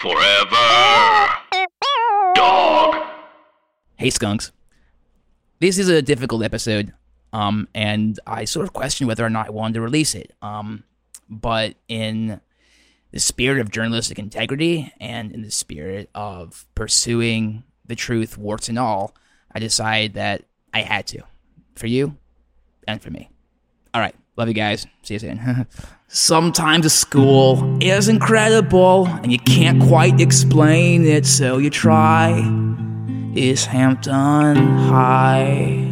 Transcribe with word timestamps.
Forever. 0.00 1.28
Dog. 2.34 2.96
Hey, 3.96 4.08
skunks. 4.08 4.50
This 5.58 5.78
is 5.78 5.90
a 5.90 6.00
difficult 6.00 6.42
episode, 6.42 6.94
um, 7.34 7.68
and 7.74 8.18
I 8.26 8.46
sort 8.46 8.64
of 8.64 8.72
question 8.72 9.06
whether 9.06 9.26
or 9.26 9.28
not 9.28 9.48
I 9.48 9.50
wanted 9.50 9.74
to 9.74 9.82
release 9.82 10.14
it. 10.14 10.32
Um, 10.40 10.84
but 11.28 11.74
in 11.86 12.40
the 13.10 13.20
spirit 13.20 13.60
of 13.60 13.70
journalistic 13.70 14.18
integrity 14.18 14.90
and 14.98 15.32
in 15.32 15.42
the 15.42 15.50
spirit 15.50 16.08
of 16.14 16.64
pursuing 16.74 17.64
the 17.84 17.94
truth, 17.94 18.38
warts 18.38 18.70
and 18.70 18.78
all, 18.78 19.14
I 19.54 19.58
decided 19.58 20.14
that 20.14 20.44
I 20.72 20.80
had 20.80 21.06
to, 21.08 21.24
for 21.74 21.88
you 21.88 22.16
and 22.88 23.02
for 23.02 23.10
me. 23.10 23.28
All 23.92 24.00
right, 24.00 24.14
love 24.36 24.48
you 24.48 24.54
guys. 24.54 24.86
See 25.02 25.14
you 25.14 25.20
soon. 25.20 25.66
Sometimes 26.08 26.86
a 26.86 26.90
school 26.90 27.78
is 27.80 28.08
incredible 28.08 29.06
and 29.06 29.30
you 29.30 29.38
can't 29.38 29.82
quite 29.82 30.20
explain 30.20 31.06
it, 31.06 31.26
so 31.26 31.58
you 31.58 31.70
try. 31.70 32.38
Is 33.34 33.64
Hampton 33.64 34.56
High? 34.56 35.89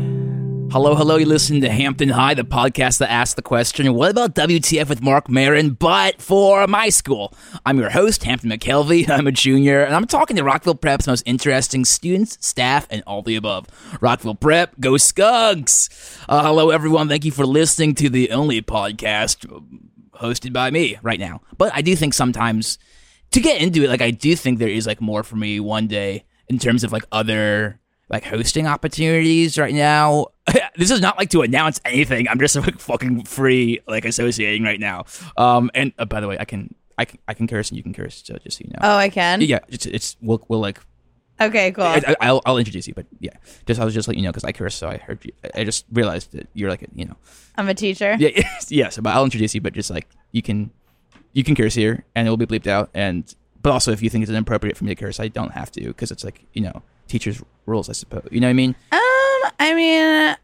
Hello, 0.71 0.95
hello. 0.95 1.17
You 1.17 1.25
listen 1.25 1.63
to 1.63 1.71
Hampton 1.71 2.11
High, 2.11 2.35
the 2.35 2.43
podcast 2.43 2.99
that 2.99 3.11
asks 3.11 3.33
the 3.33 3.41
question, 3.41 3.95
what 3.95 4.11
about 4.11 4.35
WTF 4.35 4.91
with 4.91 5.01
Mark 5.01 5.31
Maron, 5.31 5.71
but 5.71 6.21
for 6.21 6.67
my 6.67 6.91
school? 6.91 7.33
I'm 7.65 7.79
your 7.79 7.89
host, 7.89 8.25
Hampton 8.25 8.51
McKelvey. 8.51 9.09
I'm 9.09 9.27
a 9.27 9.33
junior, 9.33 9.83
and 9.83 9.97
I'm 9.97 10.07
talking 10.07 10.37
to 10.37 10.45
Rockville 10.45 10.75
Prep's 10.75 11.07
most 11.07 11.23
interesting 11.25 11.87
students, 11.87 12.37
staff, 12.47 12.87
and 12.91 13.03
all 13.07 13.23
the 13.23 13.37
above. 13.37 13.65
Rockville 14.03 14.35
Prep, 14.35 14.79
go 14.79 14.99
Skunks! 14.99 15.89
Uh, 16.29 16.43
hello, 16.43 16.69
everyone. 16.69 17.09
Thank 17.09 17.25
you 17.25 17.33
for 17.33 17.47
listening 17.47 17.95
to 17.95 18.11
the 18.11 18.31
only 18.31 18.61
podcast 18.61 19.47
hosted 20.21 20.53
by 20.53 20.71
me 20.71 20.99
right 21.01 21.19
now. 21.19 21.41
But 21.57 21.75
I 21.75 21.81
do 21.81 21.97
think 21.97 22.13
sometimes, 22.13 22.79
to 23.31 23.41
get 23.41 23.63
into 23.63 23.85
it, 23.85 23.89
like, 23.89 24.03
I 24.03 24.11
do 24.11 24.37
think 24.37 24.59
there 24.59 24.69
is, 24.69 24.87
like, 24.87 25.01
more 25.01 25.23
for 25.23 25.37
me 25.37 25.61
one 25.61 25.87
day 25.87 26.27
in 26.47 26.59
terms 26.59 26.85
of, 26.85 26.93
like, 26.93 27.05
other 27.11 27.81
like 28.11 28.25
hosting 28.25 28.67
opportunities 28.67 29.59
right 29.59 29.75
now. 29.75 30.29
This 30.77 30.91
is 30.91 31.01
not 31.01 31.19
like 31.19 31.31
to 31.31 31.43
announce 31.43 31.81
anything. 31.85 32.29
I'm 32.29 32.39
just 32.39 32.57
like 32.57 32.79
fucking 32.79 33.25
free, 33.25 33.81
like 33.87 34.05
associating 34.05 34.65
right 34.65 34.81
now. 34.81 35.05
Um, 35.37 35.71
and 35.75 35.93
uh, 35.99 36.05
by 36.05 36.21
the 36.21 36.29
way, 36.29 36.37
I 36.39 36.45
can, 36.45 36.75
I 36.97 37.05
can, 37.05 37.19
I 37.29 37.35
can 37.35 37.47
curse 37.47 37.71
and 37.71 37.77
you 37.77 37.83
can 37.83 37.93
curse. 37.93 38.23
So 38.25 38.37
just 38.39 38.59
so 38.59 38.65
you 38.65 38.71
know. 38.71 38.79
Oh, 38.83 38.97
I 38.97 39.09
can. 39.09 39.41
Yeah, 39.41 39.61
it's, 39.69 39.87
it's 39.87 40.17
we'll, 40.21 40.45
we'll 40.49 40.61
like. 40.61 40.81
Okay, 41.41 41.71
cool. 41.71 41.85
I, 41.85 42.33
will 42.33 42.43
I'll 42.45 42.59
introduce 42.59 42.89
you, 42.89 42.95
but 42.95 43.07
yeah, 43.21 43.31
just 43.65 43.81
I 43.81 43.85
was 43.85 43.95
just 43.95 44.09
letting 44.09 44.25
you 44.25 44.27
know 44.27 44.33
because 44.33 44.43
I 44.43 44.51
curse, 44.51 44.75
so 44.75 44.89
I 44.89 44.97
heard 44.97 45.25
you. 45.25 45.33
I 45.55 45.63
just 45.63 45.85
realized 45.93 46.33
that 46.33 46.49
you're 46.53 46.69
like, 46.69 46.83
a, 46.83 46.87
you 46.93 47.05
know, 47.05 47.17
I'm 47.57 47.69
a 47.69 47.75
teacher. 47.75 48.17
yeah, 48.19 48.31
yes, 48.69 48.99
but 48.99 49.11
I'll 49.11 49.23
introduce 49.23 49.55
you, 49.55 49.61
but 49.61 49.73
just 49.73 49.89
like 49.89 50.09
you 50.33 50.43
can, 50.43 50.73
you 51.33 51.45
can 51.45 51.55
curse 51.55 51.75
here, 51.75 52.05
and 52.17 52.27
it 52.27 52.31
will 52.31 52.37
be 52.37 52.47
bleeped 52.47 52.67
out, 52.67 52.91
and 52.93 53.33
but 53.63 53.71
also 53.71 53.93
if 53.93 54.03
you 54.03 54.11
think 54.11 54.23
it's 54.23 54.31
inappropriate 54.31 54.77
for 54.77 54.85
me 54.85 54.95
to 54.95 55.01
curse, 55.01 55.21
I 55.21 55.29
don't 55.29 55.53
have 55.53 55.71
to 55.73 55.85
because 55.85 56.11
it's 56.11 56.25
like 56.25 56.45
you 56.55 56.63
know 56.63 56.83
teachers' 57.07 57.43
rules, 57.67 57.89
I 57.89 57.93
suppose. 57.93 58.29
You 58.31 58.41
know 58.41 58.47
what 58.47 58.51
I 58.51 58.55
mean? 58.55 58.75
Um, 58.93 59.01
I 59.61 59.75
mean, 59.75 60.37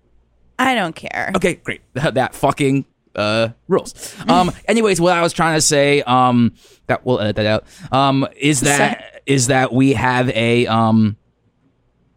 I 0.59 0.75
don't 0.75 0.95
care. 0.95 1.33
Okay, 1.37 1.55
great. 1.55 1.83
That, 1.95 2.35
fucking 2.35 2.85
uh 3.15 3.51
rules. 3.69 4.15
Um 4.29 4.51
anyways, 4.69 5.01
what 5.01 5.13
I 5.17 5.23
was 5.23 5.33
trying 5.33 5.57
to 5.57 5.61
say 5.61 6.03
um 6.03 6.55
that 6.87 7.07
we'll 7.07 7.21
edit 7.21 7.37
that 7.37 7.47
out. 7.47 7.65
Um 7.93 8.27
is 8.37 8.61
that 8.63 9.23
is 9.27 9.47
that 9.49 9.73
we 9.73 9.93
have 9.95 10.29
a 10.31 10.67
um 10.67 11.17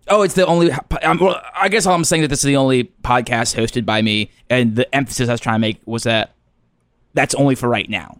Oh, 0.09 0.21
it's 0.21 0.35
the 0.35 0.45
only. 0.45 0.71
Um, 1.03 1.17
well, 1.19 1.41
I 1.53 1.67
guess 1.69 1.85
all 1.85 1.93
I'm 1.93 2.03
saying 2.05 2.21
that 2.21 2.29
this 2.29 2.39
is 2.39 2.45
the 2.45 2.55
only 2.55 2.85
podcast 3.03 3.55
hosted 3.55 3.85
by 3.85 4.01
me, 4.01 4.31
and 4.49 4.75
the 4.75 4.93
emphasis 4.95 5.27
I 5.27 5.33
was 5.33 5.41
trying 5.41 5.55
to 5.55 5.59
make 5.59 5.81
was 5.85 6.03
that 6.03 6.33
that's 7.13 7.35
only 7.35 7.55
for 7.55 7.67
right 7.67 7.89
now. 7.89 8.19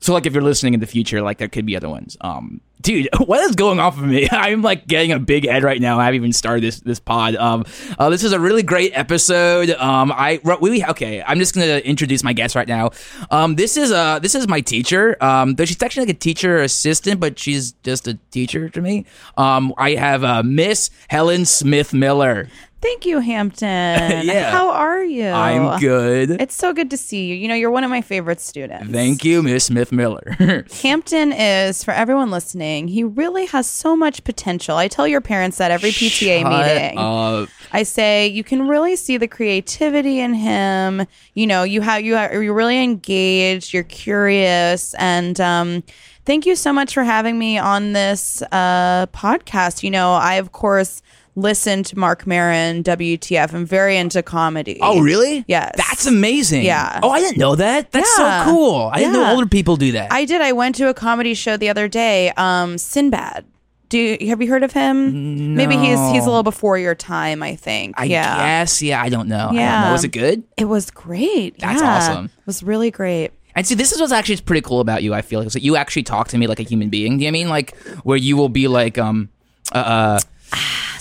So, 0.00 0.12
like, 0.12 0.26
if 0.26 0.32
you're 0.32 0.42
listening 0.42 0.74
in 0.74 0.80
the 0.80 0.86
future, 0.86 1.22
like, 1.22 1.38
there 1.38 1.48
could 1.48 1.66
be 1.66 1.76
other 1.76 1.88
ones. 1.88 2.16
Um, 2.20 2.60
dude, 2.80 3.08
what 3.26 3.40
is 3.40 3.56
going 3.56 3.80
on 3.80 3.92
for 3.92 4.02
me? 4.02 4.28
I'm 4.32 4.62
like 4.62 4.86
getting 4.86 5.12
a 5.12 5.18
big 5.18 5.48
head 5.48 5.62
right 5.62 5.80
now. 5.80 5.98
I 5.98 6.04
haven't 6.04 6.16
even 6.16 6.32
started 6.32 6.62
this 6.62 6.80
this 6.80 7.00
pod. 7.00 7.36
Um, 7.36 7.64
uh, 7.98 8.10
this 8.10 8.22
is 8.22 8.32
a 8.32 8.40
really 8.40 8.62
great 8.62 8.92
episode. 8.94 9.70
Um, 9.70 10.12
I 10.12 10.40
we 10.60 10.84
okay. 10.84 11.22
I'm 11.22 11.38
just 11.38 11.54
gonna 11.54 11.78
introduce 11.78 12.22
my 12.22 12.32
guest 12.32 12.54
right 12.54 12.68
now. 12.68 12.90
Um, 13.30 13.56
this 13.56 13.76
is 13.76 13.90
uh 13.90 14.18
this 14.18 14.34
is 14.34 14.46
my 14.46 14.60
teacher. 14.60 15.16
Um, 15.22 15.54
though 15.54 15.64
she's 15.64 15.82
actually 15.82 16.06
like 16.06 16.16
a 16.16 16.18
teacher 16.18 16.58
assistant, 16.58 17.20
but 17.20 17.38
she's 17.38 17.72
just 17.82 18.06
a 18.06 18.14
teacher 18.30 18.68
to 18.68 18.80
me. 18.80 19.06
Um, 19.36 19.74
I 19.76 19.92
have 19.94 20.24
uh, 20.24 20.42
Miss 20.42 20.90
Helen 21.08 21.44
Smith 21.44 21.92
Miller. 21.92 22.48
Thank 22.84 23.06
you, 23.06 23.18
Hampton. 23.20 24.26
Yeah. 24.34 24.50
How 24.50 24.70
are 24.70 25.02
you? 25.02 25.28
I'm 25.28 25.80
good. 25.80 26.32
It's 26.32 26.54
so 26.54 26.72
good 26.74 26.90
to 26.90 26.96
see 26.98 27.26
you. 27.26 27.34
You 27.34 27.48
know, 27.48 27.54
you're 27.54 27.70
one 27.70 27.82
of 27.82 27.88
my 27.90 28.02
favorite 28.02 28.40
students. 28.40 28.90
Thank 28.92 29.24
you, 29.24 29.42
Miss 29.42 29.64
Smith 29.64 29.90
Miller. 29.90 30.36
Hampton 30.82 31.32
is, 31.32 31.82
for 31.82 31.92
everyone 31.92 32.30
listening, 32.30 32.88
he 32.88 33.02
really 33.02 33.46
has 33.46 33.66
so 33.66 33.96
much 33.96 34.22
potential. 34.24 34.76
I 34.76 34.88
tell 34.88 35.08
your 35.08 35.22
parents 35.22 35.56
that 35.58 35.70
every 35.70 35.90
PTA 35.90 36.42
Shut 36.42 36.50
meeting. 36.50 36.98
up. 36.98 37.48
I 37.72 37.82
say 37.84 38.26
you 38.28 38.44
can 38.44 38.68
really 38.68 38.96
see 38.96 39.16
the 39.16 39.28
creativity 39.28 40.20
in 40.20 40.34
him. 40.34 41.06
You 41.34 41.46
know, 41.46 41.62
you 41.62 41.80
have 41.80 42.02
you 42.02 42.16
are 42.16 42.42
you're 42.42 42.54
really 42.54 42.82
engaged. 42.82 43.72
You're 43.72 43.82
curious, 43.84 44.94
and 44.94 45.40
um, 45.40 45.82
thank 46.24 46.44
you 46.46 46.54
so 46.54 46.72
much 46.72 46.92
for 46.94 47.02
having 47.04 47.38
me 47.38 47.58
on 47.58 47.92
this 47.94 48.42
uh, 48.52 49.06
podcast. 49.08 49.82
You 49.82 49.90
know, 49.90 50.12
I 50.12 50.34
of 50.34 50.52
course 50.52 51.02
listen 51.36 51.82
to 51.84 51.98
Mark 51.98 52.26
Maron, 52.26 52.82
WTF. 52.82 53.52
I'm 53.52 53.66
very 53.66 53.96
into 53.96 54.22
comedy. 54.22 54.78
Oh, 54.80 55.00
really? 55.00 55.44
Yes. 55.48 55.72
That's 55.76 56.06
amazing. 56.06 56.64
Yeah. 56.64 57.00
Oh, 57.02 57.10
I 57.10 57.20
didn't 57.20 57.38
know 57.38 57.56
that. 57.56 57.90
That's 57.92 58.08
Yeah. 58.18 58.44
so 58.44 58.50
cool. 58.50 58.90
I 58.92 58.98
didn't 58.98 59.14
know 59.14 59.30
older 59.32 59.46
people 59.46 59.76
do 59.76 59.92
that. 59.92 60.12
I 60.12 60.24
did. 60.24 60.40
I 60.40 60.52
went 60.52 60.76
to 60.76 60.88
a 60.88 60.94
comedy 60.94 61.34
show 61.34 61.56
the 61.56 61.68
other 61.68 61.88
day. 61.88 62.30
Um, 62.36 62.78
Sinbad. 62.78 63.44
Do 63.90 63.98
you, 63.98 64.28
have 64.28 64.40
you 64.42 64.48
heard 64.48 64.62
of 64.62 64.72
him? 64.72 65.54
No. 65.54 65.56
Maybe 65.56 65.76
he's 65.76 65.98
he's 66.10 66.24
a 66.24 66.28
little 66.28 66.42
before 66.42 66.78
your 66.78 66.94
time. 66.94 67.42
I 67.42 67.54
think. 67.54 67.94
I 68.00 68.04
yeah. 68.04 68.36
guess. 68.36 68.82
Yeah, 68.82 69.00
I 69.00 69.08
don't 69.08 69.28
know. 69.28 69.36
I 69.36 69.46
don't 69.46 69.54
Yeah. 69.54 69.84
know. 69.84 69.92
Was 69.92 70.04
it 70.04 70.08
good? 70.08 70.42
It 70.56 70.64
was 70.64 70.90
great. 70.90 71.58
That's 71.60 71.80
Yeah. 71.80 71.96
awesome. 71.96 72.24
It 72.26 72.46
was 72.46 72.62
really 72.62 72.90
great. 72.90 73.30
And 73.54 73.64
see, 73.64 73.76
this 73.76 73.92
is 73.92 74.00
what's 74.00 74.12
actually 74.12 74.38
pretty 74.38 74.62
cool 74.62 74.80
about 74.80 75.04
you. 75.04 75.14
I 75.14 75.22
feel 75.22 75.38
like 75.40 75.50
that 75.52 75.62
you 75.62 75.76
actually 75.76 76.02
talk 76.02 76.26
to 76.28 76.38
me 76.38 76.48
like 76.48 76.58
a 76.58 76.64
human 76.64 76.88
being. 76.88 77.18
Do 77.18 77.24
you 77.24 77.30
know 77.30 77.36
I 77.36 77.38
mean 77.38 77.48
like 77.48 77.76
where 78.02 78.16
you 78.16 78.36
will 78.36 78.48
be 78.48 78.66
like, 78.66 78.98
um, 78.98 79.28
uh, 79.72 79.78
uh 79.78 80.18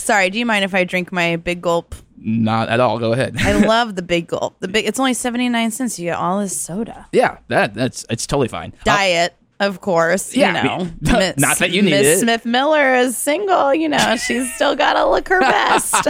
Sorry. 0.04 0.30
Do 0.30 0.38
you 0.38 0.46
mind 0.46 0.66
if 0.66 0.76
I 0.76 0.84
drink 0.84 1.12
my 1.12 1.36
big 1.38 1.62
gulp? 1.62 1.96
not 2.26 2.70
at 2.70 2.80
all. 2.80 3.00
Go 3.00 3.12
ahead. 3.12 3.36
I 3.38 3.66
love 3.66 3.96
the 3.96 4.02
big 4.02 4.28
gulp. 4.28 4.58
The 4.62 4.68
big. 4.70 4.86
It's 4.86 4.98
only 5.00 5.14
seventy 5.14 5.50
nine 5.50 5.72
cents. 5.72 6.00
You 6.00 6.06
get 6.06 6.18
all 6.18 6.40
this 6.40 6.58
soda. 6.60 7.06
yeah, 7.12 7.40
that 7.50 7.74
that's 7.74 8.06
it's 8.10 8.26
totally 8.26 8.48
fine. 8.48 8.74
Diet. 8.86 9.36
Of 9.68 9.82
course, 9.82 10.36
Yeah, 10.36 10.52
you 10.54 10.58
I 10.60 10.64
know. 10.78 10.84
mean, 10.86 10.98
Miss- 11.02 11.38
not 11.38 11.58
that 11.60 11.72
you 11.72 11.82
need 11.82 11.92
Miss 11.92 12.18
it. 12.18 12.20
Smith 12.22 12.46
Miller 12.46 12.96
is 12.96 13.18
single. 13.18 13.74
You 13.74 13.90
know, 13.90 14.16
she's 14.18 14.54
still 14.56 14.76
got 14.76 14.94
to 14.94 15.06
look 15.06 15.28
her 15.30 15.40
best. 15.40 15.94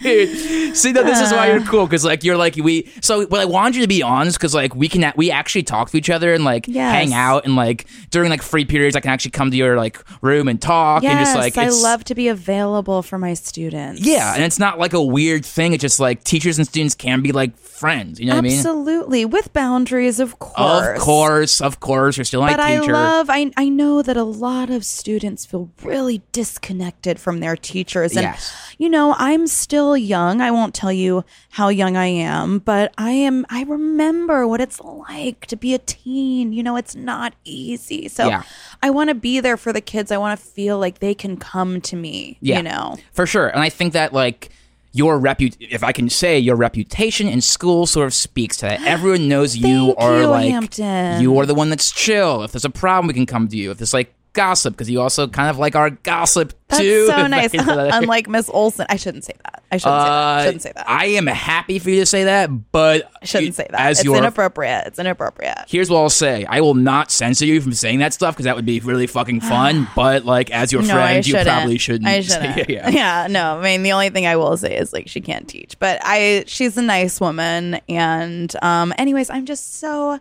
dude. 0.00 0.76
See, 0.76 0.92
no, 0.92 1.02
this 1.02 1.20
is 1.20 1.32
why 1.32 1.50
you're 1.50 1.62
cool 1.62 1.86
because 1.86 2.04
like 2.04 2.24
you're 2.24 2.36
like 2.36 2.56
we. 2.56 2.90
So, 3.00 3.26
what 3.26 3.40
I 3.40 3.44
wanted 3.44 3.76
you 3.76 3.82
to 3.82 3.88
be 3.88 4.02
honest 4.02 4.38
because 4.38 4.54
like 4.54 4.74
we 4.74 4.88
can 4.88 5.12
we 5.16 5.30
actually 5.30 5.62
talk 5.62 5.90
to 5.90 5.96
each 5.96 6.10
other 6.10 6.32
and 6.34 6.44
like 6.44 6.66
Yes. 6.68 6.92
hang 6.94 7.14
out 7.14 7.44
and 7.44 7.56
like 7.56 7.86
during 8.10 8.30
like 8.30 8.42
free 8.42 8.64
periods 8.64 8.96
I 8.96 9.00
can 9.00 9.10
actually 9.10 9.30
come 9.32 9.50
to 9.50 9.56
your 9.56 9.76
like 9.76 9.98
room 10.22 10.48
and 10.48 10.60
talk 10.60 11.02
and 11.04 11.12
yes, 11.18 11.28
just 11.28 11.36
like 11.36 11.56
I 11.58 11.68
love 11.70 12.04
to 12.04 12.14
be 12.14 12.28
available 12.28 13.02
for 13.02 13.18
my 13.18 13.34
students. 13.34 14.00
Yeah, 14.02 14.34
and 14.34 14.44
it's 14.44 14.58
not 14.58 14.78
like 14.78 14.92
a 14.92 15.02
weird 15.02 15.44
thing. 15.44 15.72
It's 15.72 15.82
just 15.82 16.00
like 16.00 16.24
teachers 16.24 16.58
and 16.58 16.66
students 16.66 16.94
can 16.94 17.22
be 17.22 17.32
like 17.32 17.56
friends. 17.58 18.18
You 18.20 18.26
know 18.26 18.32
what 18.34 18.38
I 18.38 18.42
mean? 18.42 18.58
Absolutely, 18.58 19.24
with 19.24 19.52
boundaries, 19.52 20.20
of 20.20 20.38
course. 20.38 20.96
Of 20.96 21.02
course, 21.02 21.60
of 21.68 21.78
course, 21.80 22.16
you're 22.16 22.24
still 22.24 22.40
my 22.40 22.50
but 22.50 22.60
I 22.60 22.78
love 22.80 23.28
I 23.30 23.50
I 23.56 23.68
know 23.68 24.02
that 24.02 24.16
a 24.16 24.24
lot 24.24 24.70
of 24.70 24.84
students 24.84 25.46
feel 25.46 25.70
really 25.84 26.22
disconnected 26.32 27.20
from 27.20 27.38
their 27.40 27.56
teachers 27.56 28.16
and 28.16 28.22
Yes. 28.24 28.52
you 28.78 28.88
know, 28.88 29.14
I'm 29.18 29.46
still 29.46 29.96
young. 29.96 30.40
I 30.40 30.50
won't 30.50 30.74
tell 30.74 30.92
you 30.92 31.24
how 31.50 31.68
young 31.68 31.96
I 31.96 32.06
am, 32.06 32.58
but 32.58 32.92
I 32.98 33.10
am 33.10 33.46
I 33.50 33.62
remember 33.62 34.46
what 34.46 34.60
it's 34.60 34.80
like 34.80 35.46
to 35.46 35.56
be 35.56 35.74
a 35.74 35.78
teen. 35.78 36.52
You 36.52 36.62
know, 36.62 36.76
it's 36.76 36.96
not 36.96 37.34
easy. 37.44 38.08
So 38.08 38.26
Yeah. 38.28 38.42
I 38.82 38.90
want 38.90 39.08
to 39.10 39.14
be 39.14 39.40
there 39.40 39.56
for 39.56 39.72
the 39.72 39.80
kids. 39.80 40.10
I 40.10 40.16
want 40.16 40.38
to 40.40 40.44
feel 40.44 40.78
like 40.78 40.98
they 40.98 41.14
can 41.14 41.36
come 41.36 41.80
to 41.82 41.94
me, 41.96 42.38
Yeah. 42.40 42.56
you 42.56 42.62
know. 42.64 42.96
for 43.12 43.26
sure. 43.26 43.48
And 43.48 43.60
I 43.60 43.68
think 43.68 43.92
that 43.92 44.12
like 44.12 44.50
your 44.92 45.18
reput 45.18 45.56
if 45.60 45.84
I 45.84 45.92
can 45.92 46.08
say 46.08 46.38
your 46.38 46.56
reputation 46.56 47.28
in 47.28 47.40
school 47.40 47.86
sort 47.86 48.06
of 48.06 48.14
speaks 48.14 48.56
to 48.58 48.66
that. 48.66 48.82
Everyone 48.82 49.28
knows 49.28 49.56
you 49.56 49.86
Thank 49.86 49.98
are 50.00 50.20
you, 50.20 50.26
like 50.28 50.50
Hampton. 50.50 51.20
you 51.20 51.38
are 51.38 51.46
the 51.46 51.54
one 51.54 51.70
that's 51.70 51.90
chill. 51.90 52.42
If 52.42 52.52
there's 52.52 52.64
a 52.64 52.70
problem, 52.70 53.06
we 53.08 53.14
can 53.14 53.26
come 53.26 53.48
to 53.48 53.56
you. 53.56 53.70
If 53.70 53.78
there's 53.78 53.94
like 53.94 54.14
gossip, 54.32 54.74
because 54.74 54.88
you 54.90 55.00
also 55.00 55.26
kind 55.28 55.50
of 55.50 55.58
like 55.58 55.74
our 55.76 55.90
gossip 55.90 56.52
That's 56.68 56.80
too. 56.82 57.06
so 57.06 57.26
nice. 57.28 57.50
can 57.50 57.60
say 57.64 57.74
that. 57.74 57.94
Unlike 58.02 58.28
Miss 58.28 58.48
Olson. 58.50 58.86
I 58.88 58.96
shouldn't 58.96 59.24
say 59.24 59.34
that. 59.44 59.62
I 59.70 59.76
shouldn't 59.76 60.00
say 60.02 60.08
that. 60.08 60.12
I 60.12 60.40
Uh, 60.40 60.44
shouldn't 60.44 60.62
say 60.62 60.72
that. 60.76 60.88
I 60.88 61.04
am 61.06 61.26
happy 61.26 61.78
for 61.78 61.90
you 61.90 62.00
to 62.00 62.06
say 62.06 62.24
that, 62.24 62.50
but 62.72 63.10
I 63.20 63.26
shouldn't 63.26 63.54
say 63.54 63.66
that. 63.70 63.80
As 63.80 63.98
it's 63.98 64.04
your 64.04 64.16
inappropriate. 64.16 64.86
It's 64.86 64.98
inappropriate. 64.98 65.58
here's 65.68 65.90
what 65.90 65.98
I'll 65.98 66.08
say: 66.10 66.44
I 66.48 66.60
will 66.60 66.74
not 66.74 67.10
censor 67.10 67.44
you 67.44 67.60
from 67.60 67.72
saying 67.72 67.98
that 67.98 68.12
stuff 68.14 68.34
because 68.34 68.44
that 68.44 68.56
would 68.56 68.64
be 68.66 68.80
really 68.80 69.06
fucking 69.06 69.40
fun. 69.40 69.88
but 69.96 70.24
like, 70.24 70.50
as 70.50 70.72
your 70.72 70.82
no, 70.82 70.94
friend, 70.94 71.26
you 71.26 71.34
probably 71.34 71.78
shouldn't. 71.78 72.08
I 72.08 72.20
say- 72.20 72.52
shouldn't. 72.56 72.68
yeah. 72.70 72.88
yeah, 72.88 73.26
no. 73.28 73.58
I 73.58 73.62
mean, 73.62 73.82
the 73.82 73.92
only 73.92 74.10
thing 74.10 74.26
I 74.26 74.36
will 74.36 74.56
say 74.56 74.76
is 74.76 74.92
like 74.92 75.08
she 75.08 75.20
can't 75.20 75.46
teach, 75.48 75.78
but 75.78 76.00
I 76.02 76.44
she's 76.46 76.76
a 76.78 76.82
nice 76.82 77.20
woman, 77.20 77.80
and 77.88 78.54
um, 78.62 78.94
anyways, 78.98 79.28
I'm 79.30 79.44
just 79.46 79.80
so 79.80 80.18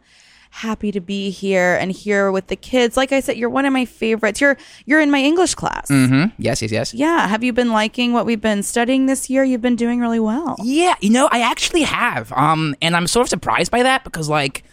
happy 0.57 0.91
to 0.91 0.99
be 0.99 1.29
here 1.29 1.75
and 1.75 1.91
here 1.91 2.31
with 2.31 2.47
the 2.47 2.55
kids. 2.55 2.97
Like 2.97 3.11
I 3.11 3.19
said, 3.19 3.37
you're 3.37 3.49
one 3.49 3.65
of 3.65 3.73
my 3.73 3.85
favorites. 3.85 4.41
You're 4.41 4.57
you're 4.85 4.99
in 4.99 5.11
my 5.11 5.19
English 5.19 5.55
class. 5.55 5.89
Mm-hmm. 5.89 6.33
Yes, 6.41 6.61
yes, 6.61 6.71
yes. 6.71 6.93
Yeah. 6.93 7.27
Have 7.27 7.43
you 7.43 7.53
been 7.53 7.71
liking 7.71 8.13
what 8.13 8.25
we've 8.25 8.41
been 8.41 8.63
studying 8.63 9.05
this 9.05 9.29
year? 9.29 9.43
You've 9.43 9.61
been 9.61 9.75
doing 9.75 9.99
really 9.99 10.19
well. 10.19 10.55
Yeah, 10.63 10.95
you 10.99 11.11
know, 11.11 11.29
I 11.31 11.41
actually 11.41 11.83
have. 11.83 12.31
Um, 12.33 12.75
and 12.81 12.95
I'm 12.95 13.07
sort 13.07 13.25
of 13.25 13.29
surprised 13.29 13.71
by 13.71 13.83
that 13.83 14.03
because 14.03 14.29
like 14.29 14.63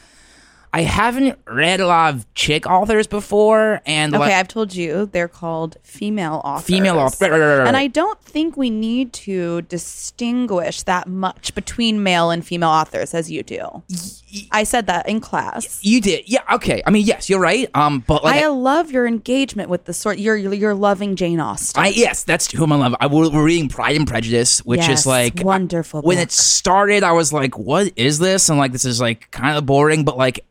I 0.76 0.81
haven't 0.82 1.38
read 1.47 1.79
a 1.79 1.87
lot 1.87 2.15
of 2.15 2.35
chick 2.35 2.67
authors 2.67 3.06
before, 3.06 3.81
and 3.87 4.12
Okay, 4.12 4.19
like, 4.25 4.32
I've 4.32 4.49
told 4.49 4.75
you 4.75 5.06
they're 5.06 5.29
called 5.29 5.76
female 5.85 6.41
authors. 6.44 6.67
Female 6.67 6.99
author- 6.99 7.31
right, 7.31 7.31
right, 7.31 7.38
right, 7.38 7.56
right. 7.59 7.69
And 7.69 7.76
I 7.76 7.87
don't 7.87 8.21
think 8.25 8.56
we 8.56 8.71
need 8.71 9.12
to 9.12 9.62
distinguish 9.62 10.82
that 10.82 11.06
much 11.06 11.55
between 11.55 12.03
male 12.03 12.31
and 12.31 12.44
female 12.44 12.71
authors 12.71 13.15
as 13.15 13.31
you 13.31 13.44
do. 13.44 13.85
I 14.50 14.65
said 14.65 14.88
that 14.88 15.09
in 15.09 15.21
class. 15.21 15.79
you 15.82 16.00
did, 16.00 16.25
yeah, 16.29 16.41
okay. 16.55 16.82
I 16.85 16.91
mean, 16.91 17.06
yes, 17.06 17.31
you're 17.31 17.38
right. 17.38 17.70
Um, 17.75 18.03
but 18.05 18.25
like, 18.25 18.43
I 18.43 18.49
love 18.49 18.91
your 18.91 19.06
engagement 19.06 19.69
with 19.70 19.85
the 19.85 19.93
sort. 19.94 20.19
You're 20.19 20.37
you're 20.37 20.75
loving 20.75 21.15
Jane 21.15 21.38
Austen. 21.38 21.81
I 21.85 21.88
yes, 21.91 22.25
that's 22.25 22.50
who 22.50 22.65
I'm 22.65 22.73
in 22.73 22.81
love. 22.81 22.97
I 22.99 23.06
we're 23.06 23.31
we're 23.31 23.44
reading 23.44 23.69
Pride 23.69 23.94
and 23.94 24.09
Prejudice, 24.09 24.59
which 24.65 24.81
Yes, 24.81 25.00
is 25.03 25.06
like 25.06 25.41
wonderful 25.44 26.03
When 26.03 26.17
book. 26.17 26.25
it 26.25 26.32
started, 26.32 27.05
I 27.05 27.12
was 27.12 27.32
like, 27.32 27.56
"What 27.56 27.93
is 27.94 28.19
this?" 28.19 28.49
And 28.49 28.59
like, 28.59 28.73
this 28.73 28.85
is 28.85 29.00
like 29.00 29.31
kind 29.31 29.56
of 29.56 29.65
boring, 29.67 30.05
but 30.05 30.17
like, 30.19 30.44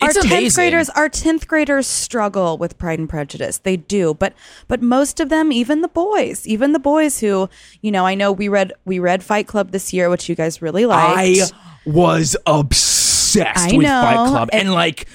our 0.00 0.12
tenth 0.12 0.54
graders, 0.54 0.90
our 0.90 1.08
tenth 1.08 1.46
graders 1.48 1.86
struggle 1.86 2.58
with 2.58 2.78
Pride 2.78 2.98
and 2.98 3.08
Prejudice. 3.08 3.58
They 3.58 3.76
do, 3.76 4.14
but 4.14 4.34
but 4.68 4.82
most 4.82 5.20
of 5.20 5.28
them, 5.28 5.52
even 5.52 5.82
the 5.82 5.88
boys, 5.88 6.46
even 6.46 6.72
the 6.72 6.78
boys 6.78 7.20
who 7.20 7.48
you 7.82 7.90
know, 7.90 8.06
I 8.06 8.14
know 8.14 8.32
we 8.32 8.48
read 8.48 8.72
we 8.84 8.98
read 8.98 9.22
Fight 9.22 9.46
Club 9.46 9.70
this 9.72 9.92
year, 9.92 10.08
which 10.10 10.28
you 10.28 10.34
guys 10.34 10.62
really 10.62 10.86
liked. 10.86 11.18
I 11.18 11.40
was 11.86 12.36
obsessed 12.46 13.72
I 13.72 13.76
with 13.76 13.86
know. 13.86 14.02
Fight 14.02 14.28
Club, 14.28 14.48
and, 14.52 14.62
And- 14.62 14.72
like 14.72 15.06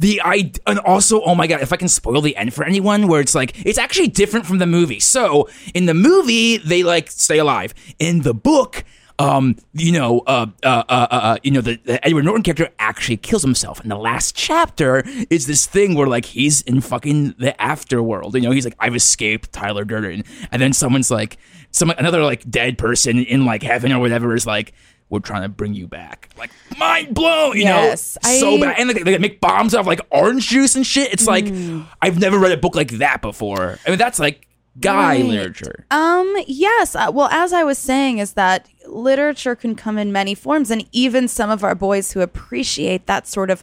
the 0.00 0.20
I 0.24 0.50
and 0.66 0.78
also 0.80 1.22
oh 1.22 1.34
my 1.34 1.46
god, 1.46 1.60
if 1.62 1.72
I 1.72 1.76
can 1.76 1.88
spoil 1.88 2.20
the 2.20 2.36
end 2.36 2.52
for 2.52 2.64
anyone, 2.64 3.06
where 3.06 3.20
it's 3.20 3.34
like 3.34 3.64
it's 3.64 3.78
actually 3.78 4.08
different 4.08 4.44
from 4.46 4.58
the 4.58 4.66
movie. 4.66 5.00
So 5.00 5.48
in 5.72 5.86
the 5.86 5.94
movie, 5.94 6.56
they 6.58 6.82
like 6.82 7.10
stay 7.10 7.38
alive. 7.38 7.74
In 7.98 8.22
the 8.22 8.34
book. 8.34 8.84
Um, 9.18 9.56
you 9.72 9.92
know, 9.92 10.20
uh, 10.26 10.46
uh, 10.64 10.82
uh, 10.88 11.06
uh, 11.10 11.14
uh, 11.14 11.36
you 11.44 11.52
know, 11.52 11.60
the, 11.60 11.78
the 11.84 12.04
Edward 12.04 12.24
Norton 12.24 12.42
character 12.42 12.68
actually 12.80 13.16
kills 13.18 13.42
himself. 13.42 13.78
And 13.80 13.88
the 13.90 13.96
last 13.96 14.34
chapter 14.34 15.04
is 15.30 15.46
this 15.46 15.66
thing 15.66 15.94
where 15.94 16.08
like 16.08 16.24
he's 16.24 16.62
in 16.62 16.80
fucking 16.80 17.36
the 17.38 17.54
afterworld. 17.60 18.34
You 18.34 18.40
know, 18.40 18.50
he's 18.50 18.64
like, 18.64 18.74
I've 18.80 18.96
escaped 18.96 19.52
Tyler 19.52 19.84
Durden, 19.84 20.24
and 20.50 20.60
then 20.60 20.72
someone's 20.72 21.12
like, 21.12 21.36
some 21.70 21.90
another 21.90 22.22
like 22.24 22.48
dead 22.50 22.76
person 22.76 23.18
in 23.20 23.44
like 23.44 23.62
heaven 23.62 23.92
or 23.92 24.00
whatever 24.00 24.34
is 24.34 24.46
like, 24.46 24.72
we're 25.10 25.20
trying 25.20 25.42
to 25.42 25.48
bring 25.48 25.74
you 25.74 25.86
back. 25.86 26.30
Like 26.36 26.50
mind 26.78 27.14
blown, 27.14 27.56
you 27.56 27.62
Yes, 27.64 28.18
know, 28.24 28.30
so 28.30 28.60
bad. 28.60 28.76
And 28.80 28.88
like, 28.88 29.04
they 29.04 29.18
make 29.18 29.40
bombs 29.40 29.74
out 29.74 29.80
of 29.80 29.86
like 29.86 30.00
orange 30.10 30.48
juice 30.48 30.74
and 30.74 30.84
shit. 30.84 31.12
It's 31.12 31.26
like 31.26 31.44
Mm. 31.44 31.86
I've 32.02 32.18
never 32.18 32.38
read 32.38 32.52
a 32.52 32.56
book 32.56 32.74
like 32.74 32.90
that 32.92 33.22
before. 33.22 33.78
I 33.86 33.90
mean, 33.90 33.98
that's 33.98 34.18
like 34.18 34.48
guy 34.80 35.16
Right. 35.16 35.24
literature. 35.24 35.86
Um, 35.90 36.34
yes. 36.46 36.94
Uh, 36.96 37.10
well, 37.12 37.28
as 37.30 37.52
I 37.52 37.62
was 37.64 37.78
saying, 37.78 38.18
is 38.18 38.32
that 38.32 38.68
literature 38.86 39.54
can 39.54 39.74
come 39.74 39.98
in 39.98 40.12
many 40.12 40.34
forms, 40.34 40.70
and 40.70 40.86
even 40.92 41.28
some 41.28 41.50
of 41.50 41.62
our 41.64 41.74
boys 41.74 42.12
who 42.12 42.20
appreciate 42.20 43.06
that 43.06 43.26
sort 43.26 43.50
of 43.50 43.62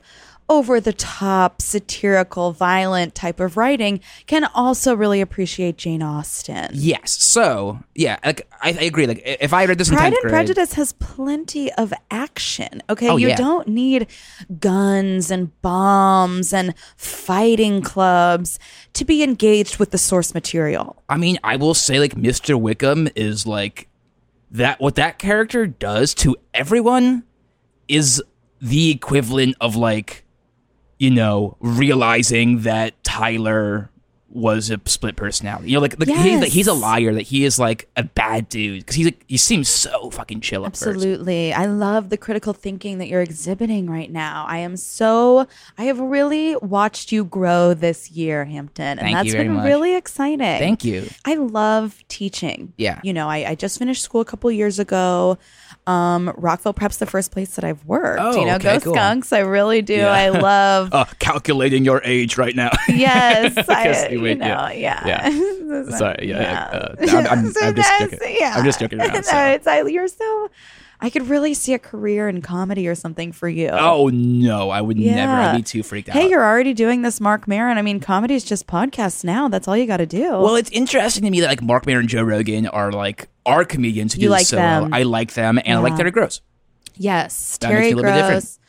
over 0.51 0.81
the 0.81 0.92
top, 0.92 1.62
satirical, 1.62 2.51
violent 2.51 3.15
type 3.15 3.39
of 3.39 3.56
writing 3.56 4.01
can 4.27 4.44
also 4.53 4.94
really 4.94 5.21
appreciate 5.21 5.77
Jane 5.77 6.03
Austen. 6.03 6.71
Yes. 6.74 7.12
So 7.24 7.80
yeah, 7.95 8.18
like 8.25 8.45
I, 8.62 8.69
I 8.71 8.83
agree. 8.83 9.07
Like 9.07 9.21
if 9.25 9.53
I 9.53 9.63
read 9.65 9.77
this 9.77 9.89
in 9.89 9.95
Pride 9.95 10.07
and 10.12 10.18
grade, 10.21 10.31
Prejudice 10.31 10.74
has 10.74 10.92
plenty 10.94 11.71
of 11.74 11.94
action. 12.12 12.83
Okay, 12.89 13.07
Oh, 13.07 13.15
you 13.15 13.30
yeah. 13.30 13.38
don't 13.38 13.69
need 13.69 14.07
guns 14.59 15.31
and 15.31 15.50
bombs 15.62 16.51
and 16.51 16.75
fighting 16.97 17.81
clubs 17.81 18.59
to 18.94 19.06
be 19.06 19.24
engaged 19.24 19.77
with 19.80 19.92
the 19.92 19.97
source 19.97 20.33
material. 20.33 21.01
I 21.07 21.15
mean, 21.15 21.39
I 21.45 21.56
will 21.56 21.74
say 21.74 21.97
like 21.97 22.15
Mr. 22.15 22.59
Wickham 22.59 23.07
is 23.15 23.47
like 23.47 23.88
that. 24.51 24.81
What 24.81 24.95
that 24.95 25.18
character 25.18 25.65
does 25.65 26.13
to 26.15 26.36
everyone 26.54 27.24
is 27.88 28.21
the 28.62 28.92
equivalent 28.92 29.56
of 29.62 29.75
like, 29.77 30.20
you 31.01 31.09
know, 31.09 31.57
realizing 31.62 32.62
that 32.62 33.03
Tyler 33.03 33.89
was 34.30 34.69
a 34.69 34.80
split 34.86 35.15
personality. 35.15 35.71
You 35.71 35.77
know, 35.77 35.81
like, 35.81 36.00
like 36.00 36.09
he's 36.09 36.39
like, 36.39 36.51
he's 36.51 36.68
a 36.68 36.74
liar. 36.74 37.12
That 37.12 37.24
he 37.24 37.44
is 37.44 37.57
like 37.57 37.89
a 37.98 38.03
bad 38.03 38.48
dude 38.50 38.81
because 38.81 38.95
he's 38.95 39.06
like 39.07 39.24
he 39.27 39.38
seems 39.38 39.68
so 39.68 40.12
fucking 40.12 40.42
chill 40.42 40.63
at 40.63 40.74
first. 40.74 40.83
Absolutely. 40.83 41.53
I 41.53 41.65
love 41.65 42.09
the 42.09 42.18
critical 42.18 42.53
thinking 42.53 43.00
that 43.00 43.07
you're 43.07 43.21
exhibiting 43.21 43.89
right 43.89 44.12
now. 44.12 44.45
I 44.48 44.59
am 44.59 44.77
so 44.77 45.48
I 45.75 45.86
have 45.86 46.00
really 46.00 46.56
watched 46.57 47.12
you 47.12 47.25
grow 47.25 47.74
this 47.74 48.12
year, 48.12 48.45
Hampton. 48.45 49.00
And 49.00 49.00
Thank 49.00 49.25
you 49.25 49.31
that's 49.33 49.44
been 49.44 49.54
much. 49.54 49.65
really 49.65 49.95
exciting. 49.95 50.37
Thank 50.40 50.85
you. 50.85 51.09
I 51.26 51.33
love 51.33 51.97
teaching. 52.09 52.73
Yeah. 52.78 52.99
You 53.04 53.14
know, 53.14 53.28
I, 53.28 53.49
I 53.49 53.56
just 53.56 53.80
finished 53.80 54.04
school 54.04 54.21
a 54.21 54.26
couple 54.26 54.52
years 54.52 54.78
ago. 54.78 55.40
Um, 55.88 56.31
Rockville 56.38 56.73
Prep's 56.73 56.97
the 56.97 57.06
first 57.07 57.31
place 57.31 57.56
that 57.56 57.64
I've 57.66 57.83
worked. 57.85 58.21
Oh, 58.21 58.40
you 58.40 58.45
know, 58.45 58.56
okay, 58.56 58.76
go 58.76 58.80
cool. 58.80 58.94
skunks. 58.94 59.33
I 59.33 59.40
really 59.40 59.81
do. 59.81 59.95
Yeah. 59.95 60.11
I 60.11 60.30
love 60.30 60.90
Uh, 60.94 61.06
calculating 61.19 61.83
your 61.83 62.02
age 62.06 62.38
right 62.38 62.56
now. 62.56 62.69
Yes, 62.88 63.57
I, 63.68 64.09
you 64.09 64.35
know, 64.35 64.45
yeah. 64.69 64.71
yeah. 65.07 65.30
Yeah. 65.30 65.97
Sorry, 65.97 66.28
yeah, 66.30 66.42
Yeah. 66.42 66.64
uh, 66.64 66.95
I'm- 67.09 67.28
I'm- 67.28 67.54
I'm 67.64 67.76
just 67.76 68.00
joking. 68.00 68.35
Yeah. 68.40 68.54
I'm 68.56 68.64
just 68.66 68.80
joking 68.80 69.00
around, 69.00 69.14
No, 69.14 69.21
so. 69.21 69.38
it's, 69.47 69.66
I, 69.68 69.81
you're 69.83 70.07
so. 70.07 70.50
I 71.04 71.10
could 71.10 71.28
really 71.30 71.54
see 71.56 71.74
a 71.74 71.80
career 71.80 72.30
in 72.30 72.42
comedy 72.44 72.88
or 72.88 72.94
something 72.94 73.31
for 73.31 73.50
you. 73.50 73.70
oh 73.70 74.10
no, 74.14 74.70
I 74.70 74.81
would 74.81 74.98
never. 74.98 75.31
I'd 75.31 75.58
be 75.58 75.64
too 75.64 75.81
freaked 75.81 76.10
out. 76.10 76.16
Hey, 76.16 76.30
you're 76.30 76.44
already 76.46 76.74
doing 76.74 77.02
this, 77.02 77.20
Mark 77.20 77.48
Maron. 77.48 77.78
I 77.80 77.81
mean, 77.81 78.00
comedy 78.00 78.36
is 78.36 78.44
just 78.44 78.68
podcasts 78.68 79.24
now. 79.24 79.48
That's 79.48 79.68
all 79.68 79.76
you 79.76 79.88
got 79.88 79.98
to 79.98 80.06
do. 80.06 80.30
Well, 80.30 80.56
it's 80.56 80.70
interesting 80.70 81.24
to 81.24 81.31
me 81.31 81.40
that 81.42 81.48
like 81.48 81.62
Mark 81.64 81.86
Maron 81.88 82.02
and 82.02 82.10
Joe 82.10 82.22
Rogan 82.24 82.68
are 82.68 82.92
like 82.92 83.30
are 83.46 83.66
comedians 83.66 84.14
who 84.14 84.22
You 84.22 84.28
do 84.28 84.31
like 84.31 84.42
this 84.42 84.50
so 84.50 84.58
them. 84.58 84.94
I 84.94 85.04
like 85.04 85.34
them, 85.34 85.60
and 85.66 85.80
I 85.80 85.81
like 85.81 85.96
Terry 85.96 86.12
Gross. 86.12 86.42
yes, 86.96 87.58
That 87.58 87.70
makes 87.70 87.80
Terry 87.80 87.92
a 87.92 87.96
little 87.96 88.12
bit 88.12 88.16
different. 88.16 88.44
Gross. 88.44 88.60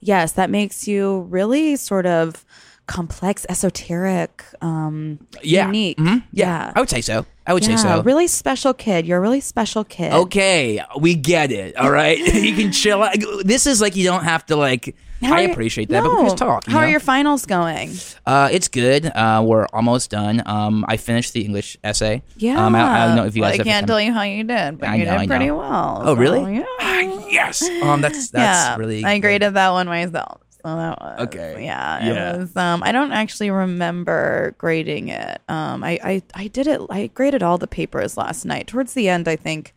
Yes, 0.00 0.32
that 0.32 0.50
makes 0.50 0.88
you 0.88 1.20
really 1.30 1.76
sort 1.76 2.06
of 2.06 2.44
complex, 2.86 3.46
esoteric, 3.48 4.44
um, 4.60 5.18
Yeah, 5.42 5.66
unique. 5.66 5.98
Mhm. 5.98 6.22
Yeah, 6.32 6.72
I 6.74 6.80
would 6.80 6.90
say 6.90 7.00
so. 7.00 7.26
I 7.46 7.54
would 7.54 7.66
yeah, 7.66 7.76
say 7.76 7.82
so. 7.82 8.02
really 8.02 8.28
special 8.28 8.72
kid. 8.72 9.04
You're 9.06 9.18
a 9.18 9.20
really 9.20 9.40
special 9.40 9.82
kid. 9.84 10.12
Okay, 10.12 10.80
we 11.00 11.14
get 11.14 11.50
it. 11.50 11.76
All 11.76 11.90
right, 11.90 12.18
you 12.34 12.54
can 12.54 12.70
chill. 12.72 13.02
out. 13.02 13.14
This 13.44 13.66
is 13.66 13.80
like 13.80 13.96
you 13.96 14.04
don't 14.04 14.24
have 14.24 14.46
to 14.46 14.56
like. 14.56 14.94
How 15.22 15.34
I 15.36 15.42
appreciate 15.42 15.88
that, 15.90 16.02
but 16.02 16.16
we 16.18 16.24
just 16.24 16.36
talk. 16.36 16.66
you 16.66 16.72
How 16.72 16.80
are 16.80 16.88
your 16.88 16.98
finals 16.98 17.46
going? 17.46 17.92
Uh, 18.26 18.48
it's 18.50 18.66
good. 18.66 19.06
Uh, 19.06 19.40
we're 19.46 19.66
almost 19.72 20.10
done. 20.10 20.42
Um, 20.46 20.84
I 20.88 20.96
finished 20.96 21.32
the 21.32 21.44
English 21.44 21.76
essay. 21.84 22.22
Yeah. 22.36 22.66
Um, 22.66 22.74
I, 22.74 23.04
I 23.04 23.06
don't 23.06 23.14
know 23.16 23.26
if 23.26 23.36
you 23.36 23.42
Well. 23.42 23.52
I 23.52 23.58
can't 23.58 23.86
tell 23.86 24.00
you 24.00 24.12
how 24.12 24.22
you 24.22 24.42
did, 24.42 24.78
but 24.80 24.88
I 24.88 24.96
you 24.96 25.04
know, 25.04 25.18
did 25.18 25.28
pretty 25.28 25.46
know. 25.46 25.58
well. 25.58 26.02
Oh, 26.06 26.14
really? 26.16 26.56
yeah. 26.56 26.64
Ah, 26.80 27.00
yes. 27.28 27.62
Um, 27.82 28.00
that's 28.00 28.30
that's 28.30 28.34
yeah, 28.66 28.76
really. 28.76 29.04
I 29.04 29.18
good. 29.18 29.22
graded 29.22 29.54
that 29.54 29.70
one 29.70 29.86
myself. 29.86 30.40
So 30.64 30.76
that 30.76 30.98
was 31.00 31.20
Okay. 31.22 31.64
Yeah, 31.64 32.04
Yeah. 32.06 32.36
was. 32.38 32.56
Um, 32.56 32.82
I 32.82 32.92
don't 32.92 33.12
actually 33.12 33.50
remember 33.50 34.54
grading 34.58 35.08
it. 35.08 35.40
Um, 35.48 35.82
I, 35.84 35.98
I 36.04 36.22
I 36.34 36.46
did 36.48 36.66
it. 36.66 36.80
I 36.90 37.08
graded 37.08 37.42
all 37.42 37.58
the 37.58 37.66
papers 37.66 38.16
last 38.16 38.44
night. 38.44 38.66
Towards 38.68 38.94
the 38.94 39.08
end, 39.08 39.26
I 39.28 39.36
think 39.36 39.74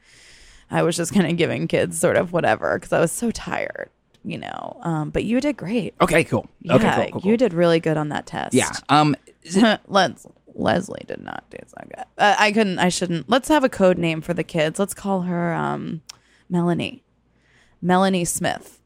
I 0.72 0.84
was 0.84 0.96
just 0.96 1.13
kind 1.13 1.27
of 1.27 1.38
giving 1.38 1.68
kids 1.68 2.00
sort 2.00 2.18
of 2.18 2.32
whatever 2.34 2.77
because 2.77 2.94
I 2.94 3.00
was 3.00 3.12
so 3.12 3.32
tired. 3.32 3.89
you 4.24 4.38
know. 4.39 4.80
Um, 4.82 5.10
but 5.12 5.24
you 5.24 5.39
did 5.42 5.56
great. 5.58 5.94
Okay, 6.01 6.24
cool. 6.24 6.48
Yeah, 6.62 6.75
okay, 6.75 6.96
cool, 6.96 7.04
cool, 7.12 7.22
cool. 7.22 7.32
you 7.32 7.38
did 7.38 7.54
really 7.54 7.80
good 7.80 7.98
on 7.98 8.10
that 8.10 8.25
test. 8.25 8.54
Yeah. 8.54 8.72
Um. 8.89 9.15
Les- 9.88 10.25
Leslie 10.58 11.04
did 11.08 11.22
not 11.22 11.44
do 11.51 11.58
so 11.68 11.77
good. 11.84 12.06
Uh, 12.18 12.36
I 12.39 12.51
couldn't. 12.51 12.80
I 12.80 12.89
shouldn't. 12.89 13.30
Let's 13.30 13.50
have 13.50 13.63
a 13.63 13.70
code 13.70 13.98
name 13.98 14.22
for 14.22 14.34
the 14.34 14.44
kids. 14.44 14.80
Let's 14.80 14.94
call 14.94 15.22
her 15.24 15.54
um, 15.54 16.01
Melanie. 16.50 17.04
Melanie 17.82 18.25
Smith. 18.25 18.80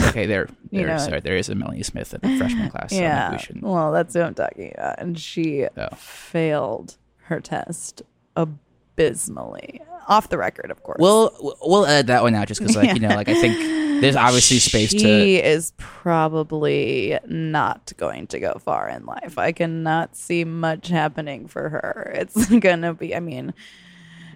Okay, 0.00 0.26
there. 0.26 0.48
You 0.70 0.80
there 0.80 0.88
know- 0.88 0.98
sorry, 0.98 1.20
there 1.20 1.36
is 1.36 1.48
a 1.48 1.54
Melanie 1.54 1.82
Smith 1.82 2.12
in 2.14 2.20
the 2.20 2.36
freshman 2.38 2.68
class. 2.70 2.90
So 2.90 2.96
yeah. 3.00 3.32
we 3.32 3.38
should. 3.38 3.62
Well, 3.62 3.90
that's 3.92 4.14
what 4.14 4.24
I'm 4.24 4.34
talking 4.34 4.72
about. 4.76 4.98
And 4.98 5.18
she 5.18 5.66
Oh. 5.76 5.88
failed 5.96 6.96
her 7.24 7.40
test 7.40 8.02
abysmally. 8.36 9.80
Off 10.08 10.28
the 10.30 10.38
record, 10.38 10.70
of 10.70 10.82
course. 10.82 10.96
We'll 11.00 11.56
we'll 11.62 11.84
edit 11.86 12.06
that 12.06 12.22
one 12.22 12.34
out 12.34 12.48
just 12.48 12.60
because, 12.60 12.76
like, 12.76 12.94
you 12.94 13.00
know, 13.00 13.14
like 13.14 13.28
I 13.28 13.34
think 13.34 13.58
there's 14.00 14.16
obviously 14.16 14.58
space 14.58 14.90
she 14.92 14.98
to. 14.98 15.46
is 15.46 15.72
probably 15.76 17.18
not 17.26 17.92
going 17.98 18.26
to 18.28 18.40
go 18.40 18.54
far 18.64 18.88
in 18.88 19.04
life. 19.04 19.36
I 19.36 19.52
cannot 19.52 20.16
see 20.16 20.44
much 20.44 20.88
happening 20.88 21.46
for 21.46 21.68
her. 21.68 22.12
It's 22.14 22.46
gonna 22.60 22.94
be. 22.94 23.14
I 23.14 23.20
mean, 23.20 23.52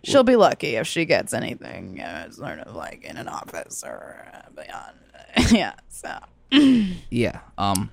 she'll 0.05 0.25
be 0.25 0.37
lucky 0.37 0.77
if 0.77 0.87
she 0.87 1.07
gets 1.07 1.33
anything, 1.33 2.03
uh, 2.03 2.31
sort 2.31 2.59
of 2.59 2.75
like 2.77 3.05
in 3.05 3.17
an 3.17 3.29
office 3.29 3.83
or 3.83 4.27
beyond. 4.55 4.97
yeah. 5.51 5.73
So, 5.89 6.19
Yeah. 7.11 7.41
Um. 7.59 7.91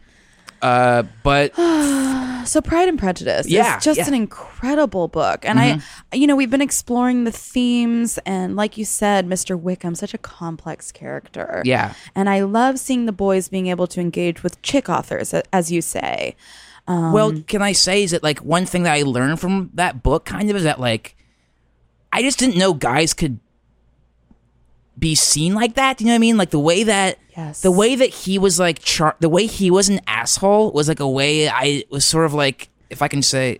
Uh. 0.62 1.04
But 1.24 1.56
so 2.48 2.62
Pride 2.62 2.90
and 2.90 3.00
Prejudice 3.00 3.48
Yeah, 3.48 3.78
is 3.78 3.84
just 3.84 3.98
yeah. 3.98 4.04
Mm-hmm. 4.06 4.14
an 4.14 4.22
incredible 4.22 5.08
book, 5.08 5.46
and 5.46 5.60
I, 5.60 5.82
you 6.14 6.28
know, 6.28 6.36
we've 6.36 6.50
been 6.50 6.62
exploring 6.62 7.24
the 7.24 7.32
themes, 7.32 8.18
and 8.26 8.56
like 8.56 8.78
you 8.78 8.86
said, 8.86 9.28
Mr. 9.28 9.60
Wickham, 9.60 9.96
such 9.96 10.14
a 10.14 10.18
complex 10.18 10.92
character. 10.92 11.62
yeah. 11.66 11.94
And 12.16 12.30
I 12.30 12.42
love 12.42 12.80
seeing 12.80 13.06
the 13.06 13.12
boys 13.14 13.48
being 13.50 13.68
able 13.68 13.88
to 13.88 14.02
engage 14.02 14.44
with 14.44 14.62
chick 14.62 14.90
authors, 14.90 15.34
as 15.54 15.72
you 15.72 15.82
say. 15.82 16.36
Um, 16.88 17.14
well, 17.14 17.34
can 17.48 17.62
I 17.62 17.72
say 17.74 18.04
is 18.04 18.12
that 18.12 18.24
like 18.24 18.40
one 18.40 18.66
thing 18.66 18.84
that 18.84 18.94
I 18.94 19.04
learned 19.04 19.40
from 19.40 19.70
that 19.76 20.02
book 20.02 20.26
kind 20.26 20.50
of 20.50 20.56
is 20.56 20.64
that 20.64 20.80
like 20.80 21.16
I 22.12 22.24
just 22.24 22.40
didn't 22.40 22.58
know 22.58 22.74
guys 22.74 23.14
could 23.14 23.40
be 24.98 25.16
seen 25.16 25.54
like 25.56 25.76
that. 25.76 26.00
You 26.02 26.08
know 26.08 26.12
what 26.14 26.16
I 26.16 26.20
mean? 26.20 26.38
Like 26.38 26.50
the 26.52 26.60
way 26.60 26.84
that 26.84 27.18
Yes. 27.38 27.62
the 27.62 27.72
way 27.72 27.96
that 27.96 28.10
he 28.10 28.38
was 28.38 28.60
like 28.60 28.80
char- 28.80 29.16
the 29.22 29.30
way 29.30 29.46
he 29.46 29.72
was 29.72 29.88
an 29.88 30.02
asshole 30.08 30.72
was 30.74 30.90
like 30.90 31.00
a 31.00 31.08
way 31.08 31.48
I 31.48 31.84
was 31.90 32.04
sort 32.06 32.26
of 32.26 32.34
like 32.34 32.70
if 32.90 33.02
I 33.02 33.08
can 33.08 33.22
say 33.22 33.60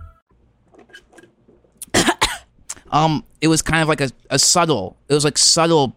Um 2.91 3.23
it 3.41 3.47
was 3.47 3.61
kind 3.61 3.81
of 3.81 3.87
like 3.87 4.01
a, 4.01 4.09
a 4.29 4.37
subtle 4.39 4.95
it 5.09 5.13
was 5.13 5.23
like 5.25 5.37
subtle 5.37 5.95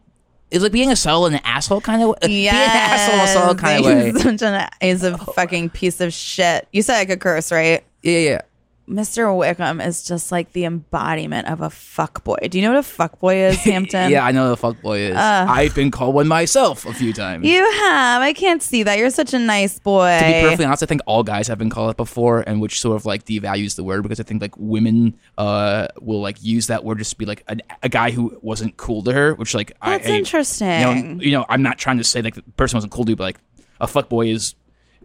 it 0.51 0.57
was 0.57 0.63
like 0.63 0.73
being 0.73 0.91
a 0.91 0.97
subtle 0.97 1.27
and 1.27 1.35
an 1.35 1.41
asshole 1.45 1.81
kind 1.81 2.03
of 2.03 2.15
being 2.23 2.49
an 2.49 2.55
asshole 2.55 3.15
and 3.19 3.29
a 3.29 3.33
subtle 3.33 3.55
kind 3.55 3.79
of 3.81 3.85
way 3.87 4.13
He's 4.13 4.23
such 4.41 4.43
an, 4.43 4.69
he's 4.81 5.03
a 5.03 5.19
fucking 5.19 5.71
piece 5.71 6.01
of 6.01 6.13
shit. 6.13 6.69
You 6.73 6.83
said 6.83 6.99
I 6.99 7.05
could 7.05 7.21
curse, 7.21 7.51
right? 7.51 7.83
yeah 8.03 8.19
yeah 8.19 8.41
Mr. 8.89 9.35
Wickham 9.37 9.81
is 9.81 10.03
just 10.05 10.31
like 10.31 10.53
the 10.53 10.65
embodiment 10.67 11.49
of 11.49 11.61
a 11.63 11.69
fuckboy. 11.69 12.51
Do 12.51 12.59
you 12.59 12.65
know 12.69 12.75
what 12.75 12.85
a 12.85 12.89
fuckboy 12.89 13.51
is, 13.51 13.57
Hampton? 13.65 14.11
yeah 14.11 14.25
I 14.25 14.31
know 14.33 14.51
the 14.51 14.57
fuck 14.57 14.81
boy 14.83 14.99
is 14.99 15.17
I've 15.17 15.75
been 15.75 15.91
called 15.91 16.15
one 16.15 16.29
myself 16.29 16.85
a 16.85 16.93
few 16.93 17.13
times 17.13 17.47
You 17.47 17.63
have. 17.73 18.21
I 18.23 18.33
can't 18.35 18.63
see 18.63 18.83
that. 18.83 18.99
You're 18.99 19.11
such 19.11 19.33
a 19.33 19.39
nice 19.39 19.79
boy. 19.79 20.19
to 20.19 20.25
be 20.27 20.33
perfectly 20.43 20.65
honest, 20.67 20.83
I 20.83 20.87
think 20.87 21.01
all 21.07 21.23
guys 21.23 21.49
have 21.49 21.59
been 21.59 21.71
called 21.71 21.91
it 21.93 21.97
before, 21.97 22.41
and 22.47 22.61
which 22.61 22.79
sort 22.81 22.97
of 22.97 23.07
like 23.07 23.25
devalues 23.25 23.77
the 23.77 23.85
word 23.85 24.03
because 24.03 24.21
I 24.21 24.23
think 24.25 24.43
like 24.43 24.55
women 24.59 25.19
uh 25.39 25.89
will 26.01 26.21
like 26.21 26.43
use 26.43 26.67
that 26.67 26.85
word 26.85 26.99
just 26.99 27.13
to 27.13 27.17
be 27.17 27.25
like 27.25 27.43
a, 27.49 27.57
a 27.83 27.89
guy 27.89 28.11
who 28.11 28.39
wasn't 28.43 28.77
cool 28.77 29.03
to 29.05 29.13
her, 29.13 29.35
which 29.35 29.55
like 29.55 29.73
That's 29.83 30.07
I, 30.07 30.13
I- 30.13 30.17
interesting. 30.17 30.69
You 30.69 30.85
know, 30.85 31.21
you 31.23 31.31
know, 31.33 31.47
I'm 31.49 31.63
not 31.63 31.79
trying 31.79 31.99
to 31.99 32.05
say 32.05 32.21
like 32.23 32.35
the 32.35 32.43
person 32.57 32.77
wasn't 32.77 32.93
cool 32.93 33.05
to 33.07 33.13
you, 33.13 33.17
but 33.17 33.25
like 33.25 33.39
a 33.81 33.87
fuck 33.87 34.09
boy 34.09 34.29
is 34.29 34.55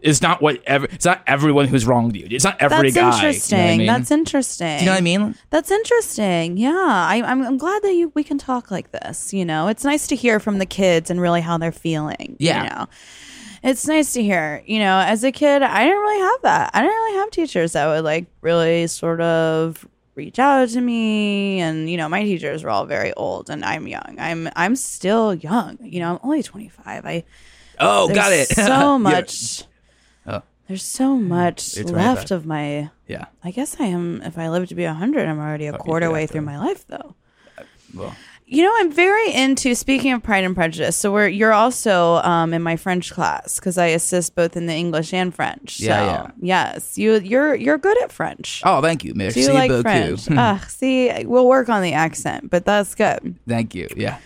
is 0.02 0.22
not 0.22 0.40
what 0.42 0.62
ever. 0.66 0.86
It's 0.90 1.04
not 1.04 1.22
everyone 1.26 1.66
who's 1.66 1.86
wronged 1.86 2.16
you. 2.16 2.26
It's 2.30 2.44
not 2.44 2.56
every 2.60 2.90
guy. 2.90 3.00
That's 3.02 3.20
guy. 3.20 3.26
interesting. 3.28 3.58
You 3.58 3.64
know 3.66 3.72
I 3.72 3.76
mean? 3.78 3.86
That's 3.86 4.10
interesting. 4.10 4.78
Do 4.78 4.84
you 4.84 4.86
know 4.86 4.92
what 4.92 4.98
I 4.98 5.00
mean? 5.02 5.34
That's 5.50 5.70
interesting. 5.70 6.56
Yeah, 6.56 6.70
I, 6.74 7.22
I'm, 7.24 7.42
I'm 7.42 7.58
glad 7.58 7.82
that 7.82 7.92
you 7.94 8.12
we 8.14 8.24
can 8.24 8.38
talk 8.38 8.70
like 8.70 8.90
this. 8.92 9.32
You 9.32 9.44
know, 9.44 9.68
it's 9.68 9.84
nice 9.84 10.06
to 10.08 10.16
hear 10.16 10.40
from 10.40 10.58
the 10.58 10.66
kids 10.66 11.10
and 11.10 11.20
really 11.20 11.40
how 11.40 11.58
they're 11.58 11.72
feeling. 11.72 12.36
Yeah. 12.38 12.62
you 12.64 12.70
know, 12.70 12.86
it's 13.62 13.86
nice 13.86 14.12
to 14.14 14.22
hear. 14.22 14.62
You 14.66 14.78
know, 14.80 14.98
as 14.98 15.24
a 15.24 15.32
kid, 15.32 15.62
I 15.62 15.84
didn't 15.84 16.00
really 16.00 16.20
have 16.20 16.42
that. 16.42 16.70
I 16.74 16.80
didn't 16.82 16.94
really 16.96 17.18
have 17.18 17.30
teachers 17.30 17.72
that 17.72 17.86
would 17.86 18.04
like 18.04 18.26
really 18.40 18.86
sort 18.86 19.20
of 19.20 19.86
reach 20.16 20.38
out 20.38 20.68
to 20.68 20.80
me 20.80 21.60
and 21.60 21.88
you 21.88 21.96
know 21.96 22.06
my 22.08 22.22
teachers 22.22 22.62
were 22.62 22.68
all 22.68 22.84
very 22.84 23.14
old 23.14 23.48
and 23.48 23.64
i'm 23.64 23.86
young 23.86 24.16
i'm 24.18 24.50
i'm 24.54 24.76
still 24.76 25.32
young 25.34 25.78
you 25.80 25.98
know 26.00 26.10
i'm 26.14 26.18
only 26.22 26.42
25 26.42 27.06
i 27.06 27.24
Oh, 27.78 28.12
got 28.14 28.32
it. 28.32 28.48
so 28.48 28.98
much. 28.98 29.64
There's 30.70 30.84
so 30.84 31.16
much 31.16 31.76
It's 31.76 31.90
left 31.90 32.28
25. 32.28 32.30
of 32.30 32.46
my 32.46 32.90
Yeah. 33.08 33.24
I 33.42 33.50
guess 33.50 33.76
I 33.80 33.86
am. 33.86 34.22
If 34.22 34.38
I 34.38 34.48
live 34.50 34.68
to 34.68 34.76
be 34.76 34.84
hundred, 34.84 35.26
I'm 35.28 35.40
already 35.40 35.66
a 35.66 35.76
quarter 35.76 36.12
way 36.12 36.28
through 36.28 36.42
my 36.42 36.58
life, 36.58 36.86
though. 36.86 37.16
Well, 37.92 38.14
You 38.46 38.62
know, 38.62 38.72
I'm 38.78 38.92
very 38.92 39.32
into. 39.34 39.74
Speaking 39.74 40.12
of 40.12 40.22
Pride 40.22 40.44
and 40.44 40.54
Prejudice, 40.54 40.96
so 40.96 41.10
we're 41.12 41.26
you're 41.26 41.52
also 41.52 42.16
um, 42.22 42.54
in 42.54 42.62
my 42.62 42.76
French 42.76 43.10
class 43.12 43.58
because 43.58 43.78
I 43.78 43.86
assist 43.86 44.36
both 44.36 44.56
in 44.56 44.66
the 44.66 44.72
English 44.74 45.12
and 45.12 45.34
French. 45.34 45.80
Yeah, 45.80 45.88
so, 45.88 46.04
yeah. 46.06 46.30
Yes, 46.74 46.96
you 46.96 47.18
you're 47.18 47.56
you're 47.56 47.78
good 47.78 48.00
at 48.02 48.12
French. 48.12 48.62
oh, 48.64 48.80
thank 48.80 49.02
you, 49.02 49.12
Do 49.12 49.18
Merci 49.18 49.40
you 49.40 49.52
like 49.52 49.70
beaucoup. 49.70 49.82
French? 49.82 50.28
Ugh, 50.30 50.70
see, 50.70 51.24
we'll 51.26 51.48
work 51.48 51.68
on 51.68 51.82
the 51.82 51.94
accent, 51.94 52.48
but 52.48 52.64
that's 52.64 52.94
good. 52.94 53.34
thank 53.48 53.74
you. 53.74 53.88
Yeah. 53.96 54.18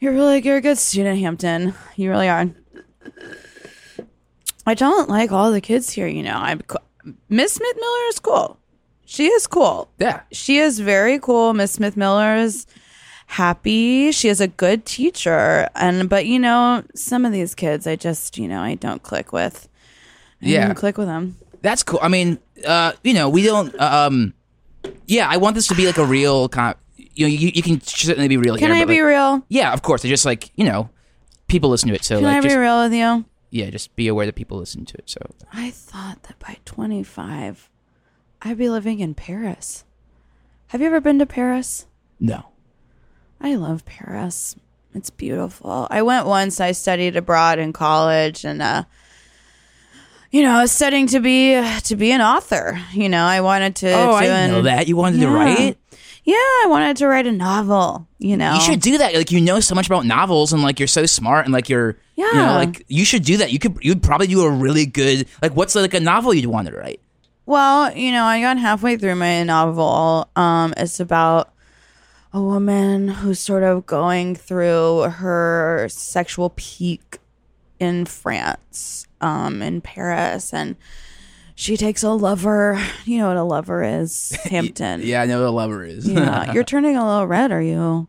You're 0.00 0.14
really 0.14 0.42
you're 0.42 0.56
a 0.56 0.60
good 0.60 0.78
student, 0.78 1.20
Hampton. 1.20 1.74
You 1.94 2.10
really 2.10 2.28
are. 2.28 2.50
I 4.66 4.74
don't 4.74 5.08
like 5.08 5.32
all 5.32 5.52
the 5.52 5.60
kids 5.60 5.90
here. 5.90 6.06
You 6.06 6.22
know, 6.22 6.36
I'm 6.36 6.60
co- 6.62 6.78
Miss 7.28 7.52
Smith 7.54 7.76
Miller 7.78 8.08
is 8.08 8.18
cool. 8.18 8.58
She 9.06 9.26
is 9.26 9.46
cool. 9.46 9.90
Yeah. 9.98 10.22
She 10.32 10.58
is 10.58 10.80
very 10.80 11.18
cool. 11.18 11.52
Miss 11.52 11.72
Smith 11.72 11.96
Miller 11.96 12.36
is 12.36 12.66
happy. 13.26 14.10
She 14.12 14.28
is 14.28 14.40
a 14.40 14.48
good 14.48 14.86
teacher. 14.86 15.68
And 15.74 16.08
but 16.08 16.26
you 16.26 16.38
know, 16.38 16.82
some 16.94 17.24
of 17.24 17.32
these 17.32 17.54
kids 17.54 17.86
I 17.86 17.96
just, 17.96 18.38
you 18.38 18.48
know, 18.48 18.60
I 18.62 18.74
don't 18.76 19.02
click 19.02 19.32
with. 19.32 19.68
I 20.42 20.46
Yeah. 20.46 20.66
don't 20.66 20.74
click 20.74 20.96
with 20.98 21.06
them. 21.08 21.36
That's 21.62 21.82
cool. 21.82 21.98
I 22.02 22.08
mean, 22.08 22.38
uh, 22.66 22.92
you 23.02 23.14
know, 23.14 23.28
we 23.28 23.42
don't. 23.42 23.78
Um, 23.80 24.34
yeah, 25.06 25.28
I 25.28 25.38
want 25.38 25.54
this 25.54 25.66
to 25.68 25.74
be 25.74 25.86
like 25.86 25.96
a 25.98 26.04
real 26.04 26.48
kind. 26.48 26.74
You 26.96 27.26
know, 27.26 27.30
you, 27.32 27.52
you 27.54 27.62
can 27.62 27.80
certainly 27.80 28.28
be 28.28 28.36
real 28.36 28.56
Can 28.56 28.70
here. 28.70 28.82
I 28.82 28.84
be 28.84 29.00
like, 29.00 29.08
real? 29.08 29.44
Yeah, 29.48 29.72
of 29.72 29.82
course. 29.82 30.04
It's 30.04 30.10
just 30.10 30.26
like 30.26 30.50
you 30.56 30.64
know, 30.64 30.90
people 31.48 31.70
listen 31.70 31.88
to 31.88 31.94
it. 31.94 32.04
So 32.04 32.16
Can 32.16 32.24
like, 32.24 32.36
I 32.36 32.40
be 32.40 32.48
just, 32.48 32.58
real 32.58 32.82
with 32.82 32.92
you? 32.92 33.24
Yeah, 33.54 33.70
just 33.70 33.94
be 33.94 34.08
aware 34.08 34.26
that 34.26 34.34
people 34.34 34.58
listen 34.58 34.84
to 34.84 34.98
it. 34.98 35.08
So 35.08 35.20
I 35.52 35.70
thought 35.70 36.24
that 36.24 36.38
by 36.40 36.58
25 36.64 37.70
I'd 38.42 38.58
be 38.58 38.68
living 38.68 38.98
in 39.00 39.14
Paris. 39.14 39.84
Have 40.68 40.80
you 40.80 40.88
ever 40.88 41.00
been 41.00 41.18
to 41.20 41.26
Paris? 41.26 41.86
no. 42.20 42.46
I 43.40 43.56
love 43.56 43.84
Paris. 43.84 44.56
It's 44.94 45.10
beautiful. 45.10 45.86
I 45.90 46.00
went 46.02 46.26
once. 46.26 46.60
I 46.60 46.72
studied 46.72 47.14
abroad 47.14 47.58
in 47.58 47.72
college, 47.74 48.44
and 48.44 48.62
uh, 48.62 48.84
you 50.30 50.42
know, 50.42 50.52
I 50.52 50.62
was 50.62 50.72
studying 50.72 51.08
to 51.08 51.20
be 51.20 51.60
to 51.80 51.96
be 51.96 52.10
an 52.12 52.22
author. 52.22 52.80
You 52.92 53.08
know, 53.08 53.24
I 53.24 53.40
wanted 53.42 53.76
to. 53.76 53.92
Oh, 53.92 54.12
I 54.12 54.24
an- 54.26 54.50
know 54.50 54.62
that 54.62 54.88
you 54.88 54.96
wanted 54.96 55.20
to 55.20 55.28
write. 55.28 55.78
Yeah, 56.24 56.36
I 56.36 56.66
wanted 56.68 56.96
to 56.98 57.06
write 57.06 57.26
a 57.26 57.32
novel. 57.32 58.08
You 58.18 58.36
know, 58.36 58.54
You 58.54 58.60
should 58.60 58.80
do 58.80 58.98
that. 58.98 59.14
Like 59.14 59.30
you 59.30 59.40
know 59.40 59.60
so 59.60 59.74
much 59.74 59.86
about 59.86 60.06
novels, 60.06 60.52
and 60.52 60.62
like 60.62 60.78
you're 60.78 60.88
so 60.88 61.04
smart, 61.04 61.44
and 61.44 61.52
like 61.52 61.68
you're, 61.68 61.98
yeah. 62.16 62.26
you 62.26 62.34
know, 62.34 62.54
like 62.54 62.84
you 62.88 63.04
should 63.04 63.24
do 63.24 63.36
that. 63.36 63.52
You 63.52 63.58
could, 63.58 63.78
you'd 63.82 64.02
probably 64.02 64.26
do 64.26 64.42
a 64.42 64.50
really 64.50 64.86
good. 64.86 65.26
Like, 65.42 65.54
what's 65.54 65.74
like 65.74 65.94
a 65.94 66.00
novel 66.00 66.32
you'd 66.32 66.46
want 66.46 66.68
to 66.68 66.74
write? 66.74 67.00
Well, 67.46 67.94
you 67.94 68.10
know, 68.10 68.24
I 68.24 68.40
got 68.40 68.56
halfway 68.56 68.96
through 68.96 69.16
my 69.16 69.42
novel. 69.42 70.30
Um, 70.34 70.72
it's 70.78 70.98
about 70.98 71.52
a 72.32 72.40
woman 72.40 73.08
who's 73.08 73.38
sort 73.38 73.62
of 73.62 73.84
going 73.84 74.34
through 74.34 75.02
her 75.02 75.86
sexual 75.90 76.50
peak 76.56 77.18
in 77.78 78.06
France, 78.06 79.06
um, 79.20 79.60
in 79.60 79.82
Paris, 79.82 80.54
and 80.54 80.76
she 81.54 81.76
takes 81.76 82.02
a 82.02 82.10
lover. 82.10 82.80
You 83.04 83.18
know 83.18 83.28
what 83.28 83.36
a 83.36 83.44
lover 83.44 83.82
is, 83.82 84.36
Hampton. 84.44 85.02
Yeah, 85.02 85.22
I 85.22 85.26
know 85.26 85.40
what 85.40 85.48
a 85.48 85.50
lover 85.50 85.84
is. 85.84 86.08
Yeah, 86.08 86.52
you're 86.54 86.64
turning 86.64 86.96
a 86.96 87.06
little 87.06 87.26
red. 87.26 87.52
Are 87.52 87.62
you? 87.62 88.08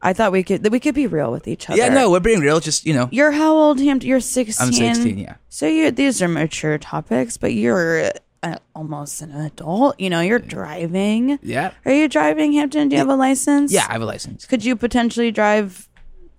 I 0.00 0.12
thought 0.12 0.30
we 0.30 0.42
could 0.44 0.70
we 0.70 0.78
could 0.78 0.94
be 0.94 1.06
real 1.06 1.32
with 1.32 1.48
each 1.48 1.68
other. 1.68 1.78
Yeah, 1.78 1.88
no, 1.88 2.10
we're 2.10 2.20
being 2.20 2.40
real. 2.40 2.60
Just 2.60 2.86
you 2.86 2.94
know, 2.94 3.08
You're 3.10 3.32
how 3.32 3.54
old, 3.54 3.80
Hampton? 3.80 4.08
You're 4.08 4.20
16. 4.20 4.66
I'm 4.66 4.72
16. 4.72 5.18
Yeah. 5.18 5.36
So 5.48 5.66
you 5.66 5.90
these 5.90 6.22
are 6.22 6.28
mature 6.28 6.78
topics, 6.78 7.36
but 7.36 7.52
you're 7.52 8.12
uh, 8.42 8.58
almost 8.74 9.22
an 9.22 9.32
adult. 9.32 9.98
You 9.98 10.10
know, 10.10 10.20
you're 10.20 10.38
driving. 10.38 11.38
Yeah. 11.42 11.72
Are 11.84 11.92
you 11.92 12.08
driving, 12.08 12.52
Hampton? 12.52 12.88
Do 12.88 12.94
you 12.94 13.00
have 13.00 13.08
a 13.08 13.16
license? 13.16 13.72
Yeah, 13.72 13.86
I 13.88 13.92
have 13.92 14.02
a 14.02 14.06
license. 14.06 14.46
Could 14.46 14.64
you 14.64 14.76
potentially 14.76 15.32
drive 15.32 15.88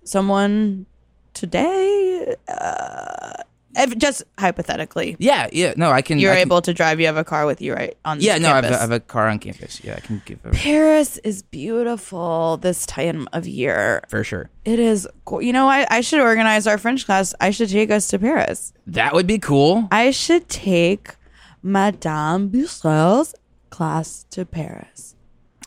someone 0.04 0.86
today? 1.34 2.34
Uh, 2.48 3.42
if, 3.76 3.96
just 3.98 4.22
hypothetically. 4.38 5.16
Yeah, 5.18 5.48
yeah. 5.52 5.74
No, 5.76 5.90
I 5.90 6.02
can. 6.02 6.18
You're 6.18 6.32
I 6.32 6.36
can- 6.36 6.48
able 6.48 6.60
to 6.62 6.74
drive. 6.74 6.98
You 7.00 7.06
have 7.06 7.16
a 7.16 7.24
car 7.24 7.46
with 7.46 7.60
you, 7.60 7.72
right? 7.74 7.96
On 8.04 8.20
Yeah, 8.20 8.38
no, 8.38 8.50
I 8.50 8.56
have, 8.56 8.64
a, 8.64 8.78
have 8.78 8.90
a 8.90 9.00
car 9.00 9.28
on 9.28 9.38
campus. 9.38 9.82
Yeah, 9.84 9.94
I 9.96 10.00
can 10.00 10.20
give 10.24 10.38
a, 10.44 10.50
Paris 10.50 11.18
is 11.18 11.42
beautiful 11.42 12.56
this 12.56 12.84
time 12.86 13.28
of 13.32 13.46
year. 13.46 14.02
for 14.08 14.24
sure. 14.24 14.50
It 14.64 14.78
is. 14.78 15.06
go- 15.24 15.40
You 15.40 15.52
know, 15.52 15.68
I, 15.68 15.86
I 15.90 16.00
should 16.00 16.20
organize 16.20 16.66
our 16.66 16.78
French 16.78 17.06
class. 17.06 17.34
I 17.40 17.50
should 17.50 17.68
take 17.70 17.90
us 17.90 18.08
to 18.08 18.18
Paris. 18.18 18.72
That 18.86 19.14
would 19.14 19.26
be 19.26 19.38
cool. 19.38 19.88
I 19.92 20.10
should 20.10 20.48
take 20.48 21.14
Madame 21.62 22.48
Bussel's 22.48 23.34
class 23.70 24.26
to 24.30 24.44
Paris. 24.44 25.14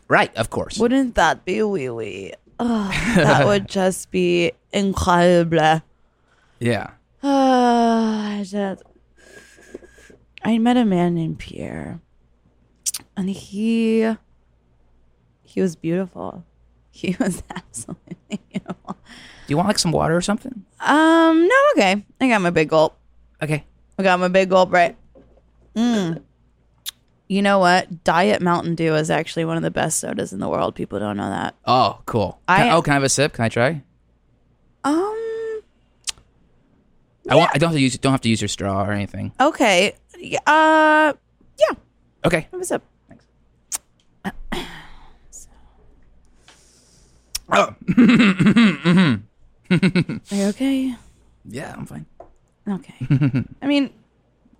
Right, 0.09 0.35
of 0.35 0.49
course. 0.49 0.77
Wouldn't 0.77 1.15
that 1.15 1.45
be 1.45 1.63
wee 1.63 1.89
wee? 1.89 2.33
Oh, 2.59 2.89
that 3.15 3.45
would 3.47 3.67
just 3.79 4.11
be 4.11 4.51
incredible. 4.71 5.81
Yeah. 6.59 6.91
Uh, 7.23 8.43
I 8.43 8.75
I 10.43 10.57
met 10.57 10.75
a 10.75 10.83
man 10.83 11.15
named 11.15 11.39
Pierre, 11.39 12.01
and 13.15 13.29
he 13.29 14.13
he 15.43 15.61
was 15.61 15.75
beautiful. 15.77 16.43
He 16.91 17.15
was 17.19 17.41
absolutely 17.55 18.39
beautiful. 18.49 18.97
Do 19.47 19.51
you 19.51 19.55
want 19.57 19.67
like 19.67 19.79
some 19.79 19.91
water 19.91 20.15
or 20.15 20.21
something? 20.21 20.65
Um, 20.81 21.47
no, 21.47 21.55
okay. 21.75 22.05
I 22.19 22.27
got 22.27 22.41
my 22.41 22.49
big 22.49 22.69
gulp. 22.69 22.97
Okay. 23.41 23.63
I 23.97 24.03
got 24.03 24.19
my 24.19 24.27
big 24.27 24.49
gulp 24.49 24.71
right. 24.71 24.97
Mm. 25.75 26.21
You 27.27 27.41
know 27.41 27.59
what? 27.59 28.03
Diet 28.03 28.41
Mountain 28.41 28.75
Dew 28.75 28.95
is 28.95 29.09
actually 29.09 29.45
one 29.45 29.57
of 29.57 29.63
the 29.63 29.71
best 29.71 29.99
sodas 29.99 30.33
in 30.33 30.39
the 30.39 30.49
world. 30.49 30.75
People 30.75 30.99
don't 30.99 31.17
know 31.17 31.29
that. 31.29 31.55
Oh, 31.65 32.01
cool. 32.05 32.39
Can- 32.47 32.67
I- 32.67 32.71
oh, 32.71 32.81
can 32.81 32.91
I 32.91 32.93
have 32.95 33.03
a 33.03 33.09
sip? 33.09 33.33
Can 33.33 33.45
I 33.45 33.49
try? 33.49 33.81
Um. 34.83 35.19
I 37.29 37.35
want. 37.35 37.51
I 37.53 37.57
don't 37.57 37.69
have 37.69 37.77
to 37.77 37.81
use. 37.81 37.97
Don't 37.97 38.11
have 38.11 38.21
to 38.21 38.29
use 38.29 38.41
your 38.41 38.47
straw 38.49 38.83
or 38.83 38.91
anything. 38.91 39.31
Okay. 39.39 39.95
Uh. 40.45 41.13
Yeah. 41.57 41.75
Okay. 42.25 42.47
What's 42.51 42.71
up? 42.71 42.83
Thanks. 43.07 43.25
Oh. 47.55 47.75
Are 49.69 50.35
you 50.35 50.45
okay? 50.45 50.95
Yeah, 51.45 51.75
I'm 51.77 51.85
fine. 51.85 52.05
Okay. 52.67 52.95
I 53.61 53.67
mean, 53.67 53.91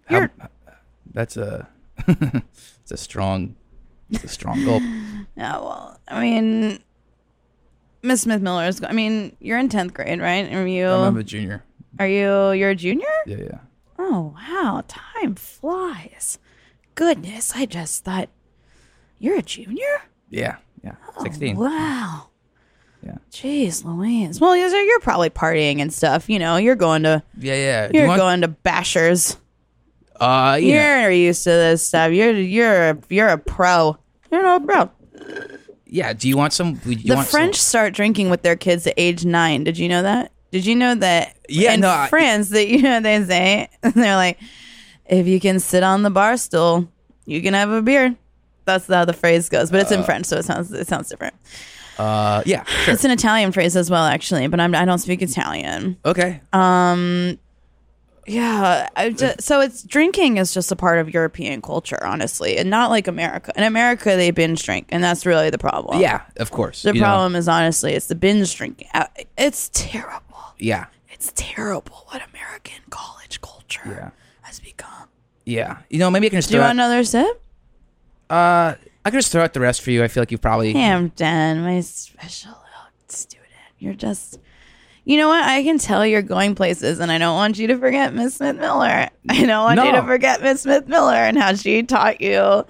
you're. 0.10 0.30
That's 1.14 1.38
a. 1.38 1.68
it's 2.08 2.92
a 2.92 2.98
strong. 2.98 3.56
It's 4.10 4.24
a 4.26 4.28
strong 4.28 4.64
gulp. 4.66 4.84
Yeah, 5.36 5.58
well, 5.58 6.00
I 6.08 6.22
mean, 6.22 6.78
Miss 8.04 8.22
Smith 8.22 8.42
Miller 8.42 8.68
is. 8.68 8.84
I 8.84 8.92
mean, 8.92 9.36
you're 9.40 9.58
in 9.58 9.70
tenth 9.70 9.94
grade, 9.96 10.20
right? 10.20 10.54
Are 10.54 10.68
you? 10.68 10.88
I'm 10.88 11.18
a 11.18 11.24
junior. 11.24 11.64
Are 12.00 12.08
you? 12.08 12.52
You're 12.52 12.72
a 12.72 12.76
junior? 12.76 13.06
Yeah, 13.26 13.38
yeah. 13.38 13.58
Oh 14.00 14.34
wow, 14.36 14.84
time 14.88 15.36
flies. 15.36 16.40
Goodness, 16.96 17.54
I 17.56 17.66
just 17.66 18.04
thought 18.04 18.30
you're 19.20 19.38
a 19.38 19.42
junior. 19.42 20.02
Yeah, 20.30 20.58
yeah. 20.84 20.96
Sixteen. 21.22 21.56
Wow. 21.58 22.28
Yeah. 23.06 23.18
Jeez, 23.32 23.84
Louise. 23.84 24.40
Well, 24.40 24.56
you're, 24.56 24.70
you're 24.70 25.00
probably 25.02 25.30
partying 25.30 25.80
and 25.82 25.92
stuff. 25.94 26.30
You 26.30 26.40
know, 26.40 26.56
you're 26.56 26.76
going 26.78 27.04
to 27.04 27.22
Yeah, 27.38 27.56
yeah. 27.56 27.88
Do 27.90 27.94
you 27.96 28.00
you're 28.00 28.08
want- 28.08 28.20
going 28.22 28.42
to 28.42 28.48
bashers. 28.48 29.36
Uh, 30.20 30.58
yeah. 30.62 31.02
You're 31.02 31.12
used 31.12 31.44
to 31.44 31.50
this 31.50 31.86
stuff. 31.86 32.12
You're 32.14 32.32
you're 32.32 32.90
a, 32.92 32.98
you're 33.10 33.28
a 33.28 33.38
pro. 33.38 33.98
You're 34.32 34.42
no 34.44 34.60
pro. 34.62 34.90
Yeah. 35.86 36.14
Do 36.14 36.30
you 36.30 36.38
want 36.38 36.54
some? 36.54 36.80
You 36.86 36.96
the 36.96 37.16
want 37.16 37.28
French 37.28 37.56
Some, 37.58 37.68
start 37.70 37.94
drinking 37.94 38.30
with 38.30 38.42
their 38.42 38.56
kids 38.56 38.88
at 38.88 38.94
age 38.96 39.26
nine. 39.26 39.64
Did 39.66 39.78
you 39.78 39.90
know 39.90 40.04
that? 40.04 40.32
Did 40.54 40.66
you 40.66 40.76
know 40.76 40.94
that? 40.96 41.36
Yeah, 41.50 41.74
in 41.74 41.80
no, 41.82 41.90
I- 41.90 42.08
France, 42.08 42.50
that 42.50 42.68
you 42.68 42.82
know 42.84 43.00
they 43.02 43.22
say 43.26 43.70
they're 43.82 44.16
like, 44.16 44.38
if 45.08 45.28
you 45.28 45.40
can 45.40 45.60
sit 45.60 45.82
on 45.84 46.04
the 46.04 46.10
bar 46.10 46.38
stool, 46.38 46.88
you 47.26 47.42
can 47.42 47.54
have 47.56 47.70
a 47.72 47.82
beer. 47.82 48.16
That's 48.66 48.88
how 48.88 49.04
the 49.04 49.14
phrase 49.14 49.50
goes, 49.50 49.70
but 49.72 49.82
it's 49.82 49.92
in 49.92 50.04
French, 50.04 50.28
so 50.28 50.38
it 50.38 50.46
sounds 50.46 50.72
it 50.72 50.88
sounds 50.88 51.10
different. 51.10 51.34
uh, 51.98 52.44
yeah. 52.46 52.64
Sure. 52.64 52.94
It's 52.94 53.04
an 53.04 53.12
Italian 53.12 53.52
phrase 53.52 53.76
as 53.76 53.90
well, 53.90 54.06
actually, 54.06 54.48
but 54.48 54.60
I'm 54.60 54.74
I 54.76 54.86
don't 54.86 55.00
speak 55.00 55.22
Italian. 55.22 55.98
Okay. 56.06 56.40
Um, 56.54 57.38
yeah, 58.26 58.88
I 58.96 59.10
just, 59.10 59.42
so 59.42 59.60
it's 59.60 59.84
drinking 59.84 60.38
is 60.38 60.54
just 60.54 60.72
a 60.72 60.78
part 60.78 60.98
of 61.00 61.14
European 61.14 61.62
culture, 61.62 62.02
honestly, 62.06 62.58
and 62.58 62.70
not 62.70 62.90
like 62.90 63.10
America. 63.10 63.52
In 63.58 63.64
America, 63.64 64.16
they 64.16 64.32
binge 64.32 64.64
drink, 64.64 64.88
and 64.92 65.04
that's 65.04 65.26
really 65.26 65.50
the 65.50 65.58
problem. 65.58 66.00
yeah, 66.00 66.22
of 66.38 66.50
course. 66.52 66.84
The 66.84 66.94
You 66.94 67.02
know, 67.02 67.06
problem 67.08 67.36
is 67.36 67.50
honestly, 67.50 67.92
it's 67.96 68.06
the 68.08 68.16
binge 68.16 68.56
drinking. 68.56 68.88
Uh, 68.94 69.08
It's 69.38 69.70
terrible. 69.74 70.23
Yeah. 70.64 70.86
It's 71.12 71.32
terrible 71.36 72.06
what 72.10 72.22
American 72.34 72.82
college 72.90 73.40
culture 73.42 73.82
Yeah. 73.86 74.10
has 74.42 74.60
become. 74.60 75.08
Yeah. 75.46 75.78
You 75.90 76.00
know, 76.00 76.10
maybe 76.10 76.28
I 76.28 76.30
can 76.32 76.38
just 76.40 76.50
Do 76.50 76.56
you 76.56 76.60
throw 76.62 76.68
want 76.68 76.80
out, 76.80 76.86
another 76.86 77.04
sip? 77.04 77.42
uh, 78.30 78.76
I 79.06 79.10
can 79.10 79.20
just 79.20 79.32
throw 79.32 79.44
out 79.44 79.54
the 79.54 79.60
rest 79.60 79.82
for 79.82 79.92
you. 79.92 80.04
I 80.04 80.08
feel 80.08 80.22
like 80.22 80.32
you've 80.32 80.42
probably. 80.42 80.74
Hampton, 80.74 81.62
my 81.64 81.82
special 81.82 82.56
student. 83.08 83.50
You're 83.80 83.94
just. 83.94 84.40
You 85.06 85.18
know 85.18 85.28
what? 85.28 85.44
I 85.44 85.62
can 85.64 85.78
tell 85.80 86.06
you're 86.06 86.22
going 86.22 86.56
places, 86.56 87.00
and 87.00 87.12
I 87.12 87.18
don't 87.18 87.36
want 87.36 87.60
you 87.60 87.68
to 87.68 87.78
forget 87.78 88.14
Miss 88.14 88.36
Smith 88.36 88.56
Miller. 88.58 89.10
I 89.30 89.46
don't 89.46 89.64
want 89.66 89.78
you 89.82 89.92
No. 89.92 90.00
to 90.02 90.08
forget 90.08 90.42
Miss 90.42 90.62
Smith 90.62 90.88
Miller 90.88 91.14
and 91.16 91.38
how 91.38 91.54
she 91.56 91.84
taught 91.84 92.22
you 92.22 92.66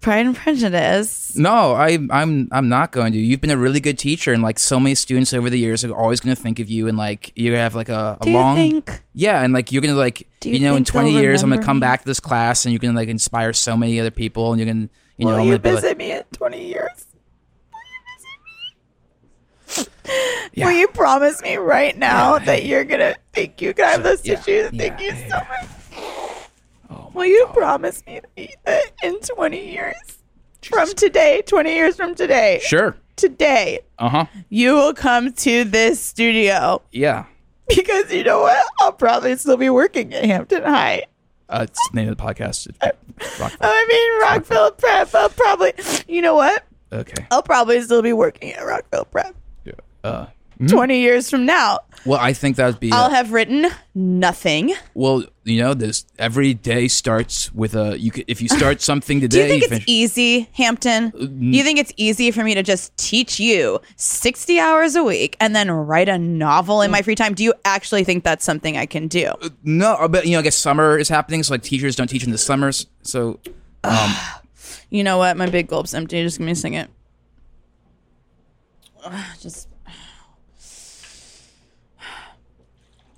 Pride 0.00 0.26
and 0.26 0.36
Prejudice. 0.36 1.36
No, 1.36 1.72
I, 1.72 1.98
I'm 2.10 2.48
I'm 2.52 2.68
not 2.68 2.92
going 2.92 3.12
to. 3.12 3.18
You've 3.18 3.40
been 3.40 3.50
a 3.50 3.56
really 3.56 3.80
good 3.80 3.98
teacher, 3.98 4.32
and 4.32 4.42
like 4.42 4.58
so 4.58 4.78
many 4.78 4.94
students 4.94 5.32
over 5.32 5.50
the 5.50 5.58
years 5.58 5.84
are 5.84 5.94
always 5.94 6.20
going 6.20 6.34
to 6.36 6.40
think 6.40 6.60
of 6.60 6.70
you, 6.70 6.86
and 6.86 6.96
like 6.96 7.32
you're 7.34 7.52
gonna 7.54 7.62
have 7.62 7.74
like 7.74 7.88
a, 7.88 8.16
a 8.20 8.24
Do 8.24 8.30
you 8.30 8.36
long, 8.36 8.56
think? 8.56 9.02
yeah, 9.14 9.42
and 9.42 9.52
like 9.52 9.72
you're 9.72 9.82
gonna 9.82 9.94
like 9.94 10.28
Do 10.40 10.48
you, 10.50 10.56
you 10.56 10.60
know 10.60 10.76
in 10.76 10.84
think 10.84 10.88
20 10.88 11.12
they'll 11.12 11.22
years 11.22 11.42
I'm 11.42 11.48
gonna 11.48 11.56
remember 11.56 11.66
come 11.66 11.76
me? 11.78 11.80
back 11.80 12.00
to 12.02 12.06
this 12.06 12.20
class, 12.20 12.64
and 12.64 12.72
you're 12.72 12.78
gonna 12.78 12.94
like 12.94 13.08
inspire 13.08 13.52
so 13.52 13.76
many 13.76 13.98
other 13.98 14.12
people, 14.12 14.52
and 14.52 14.60
you're 14.60 14.72
gonna 14.72 14.88
you 15.16 15.24
know 15.26 15.32
Will 15.32 15.38
I'm 15.40 15.46
you 15.46 15.52
gonna 15.58 15.58
be 15.62 15.70
like- 15.72 15.82
visit 15.82 15.98
me 15.98 16.12
in 16.12 16.22
20 16.32 16.66
years? 16.68 17.06
Yeah. 20.54 20.66
Will 20.66 20.72
you 20.72 20.88
promise 20.88 21.42
me 21.42 21.56
right 21.56 21.96
now 21.98 22.38
that 22.38 22.64
you're 22.64 22.84
gonna 22.84 23.16
think 23.32 23.60
you 23.60 23.74
can 23.74 23.84
have 23.86 24.02
this 24.04 24.24
Yeah, 24.24 24.34
issue? 24.40 24.70
Thank 24.76 25.00
you 25.00 25.10
so 25.28 25.36
much. 25.36 25.66
Will 27.16 27.24
you 27.24 27.46
promise 27.54 28.04
me 28.04 28.20
that 28.66 28.92
in 29.02 29.18
20 29.20 29.72
years 29.72 30.18
from 30.60 30.92
today, 30.92 31.42
20 31.46 31.72
years 31.72 31.96
from 31.96 32.14
today, 32.14 32.60
sure, 32.62 32.94
today, 33.16 33.80
uh 33.98 34.10
huh, 34.10 34.26
you 34.50 34.74
will 34.74 34.92
come 34.92 35.32
to 35.32 35.64
this 35.64 35.98
studio 35.98 36.82
yeah. 36.92 37.24
because 37.68 38.12
you 38.12 38.22
know 38.22 38.40
what? 38.40 38.62
I'll 38.80 38.92
probably 38.92 39.34
still 39.36 39.56
be 39.56 39.70
working 39.70 40.12
at 40.12 40.26
Hampton 40.26 40.62
High. 40.62 41.04
Uh, 41.48 41.64
it's 41.66 41.88
the 41.88 41.96
name 41.96 42.10
of 42.10 42.18
the 42.18 42.22
podcast. 42.22 42.68
It's. 42.68 43.40
I 43.62 43.86
mean, 43.88 44.20
Rockville 44.20 44.72
Prep. 44.72 45.14
I'll 45.14 45.30
probably, 45.30 45.72
you 46.06 46.20
know 46.20 46.34
what? 46.34 46.64
Okay. 46.92 47.26
I'll 47.30 47.42
probably 47.42 47.80
still 47.80 48.02
be 48.02 48.12
working 48.12 48.52
at 48.52 48.62
Rockville 48.62 49.06
Prep 49.06 49.34
Yeah. 49.64 50.26
Uh, 50.62 50.68
20 50.68 50.98
years 51.00 51.28
from 51.28 51.44
now. 51.44 51.80
well, 52.06 52.18
I 52.20 52.32
think 52.32 52.56
that 52.56 52.66
would 52.66 52.80
be. 52.80 52.90
I'll 52.92 53.06
uh, 53.06 53.10
have 53.10 53.32
written 53.32 53.66
nothing. 53.94 54.74
well, 54.94 55.24
you 55.44 55.60
know, 55.62 55.74
this 55.74 56.06
every 56.18 56.54
day 56.54 56.88
starts 56.88 57.52
with 57.52 57.74
a. 57.74 57.98
You 58.00 58.10
could 58.10 58.24
if 58.26 58.40
you 58.40 58.48
start 58.48 58.80
something 58.90 59.20
today. 59.20 59.48
Do 59.48 59.54
you 59.54 59.60
think 59.60 59.72
it's 59.72 59.84
easy, 59.88 60.48
Hampton? 60.52 61.10
Do 61.10 61.28
you 61.56 61.62
think 61.62 61.78
it's 61.78 61.92
easy 61.96 62.30
for 62.30 62.42
me 62.42 62.54
to 62.54 62.62
just 62.62 62.96
teach 62.96 63.38
you 63.38 63.80
60 63.96 64.58
hours 64.58 64.96
a 64.96 65.04
week 65.04 65.36
and 65.40 65.54
then 65.54 65.70
write 65.70 66.08
a 66.08 66.18
novel 66.18 66.80
in 66.82 66.90
my 66.90 67.02
free 67.02 67.14
time? 67.14 67.34
Do 67.34 67.44
you 67.44 67.52
actually 67.64 68.04
think 68.04 68.24
that's 68.24 68.44
something 68.44 68.76
I 68.76 68.86
can 68.86 69.08
do? 69.08 69.32
No, 69.62 70.08
but 70.08 70.26
you 70.26 70.32
know, 70.32 70.38
I 70.40 70.42
guess 70.42 70.56
summer 70.56 70.98
is 70.98 71.08
happening, 71.08 71.42
so 71.42 71.54
like 71.54 71.62
teachers 71.62 71.96
don't 71.96 72.08
teach 72.08 72.24
in 72.24 72.30
the 72.30 72.38
summers. 72.38 72.86
So, 73.02 73.40
You 74.90 75.04
know 75.04 75.18
what? 75.18 75.36
My 75.36 75.50
big 75.50 75.68
gulp's 75.68 75.92
empty. 75.94 76.22
Just 76.22 76.38
give 76.38 76.46
me 76.46 76.52
a 76.52 76.56
second. 76.56 76.88
Just 79.40 79.68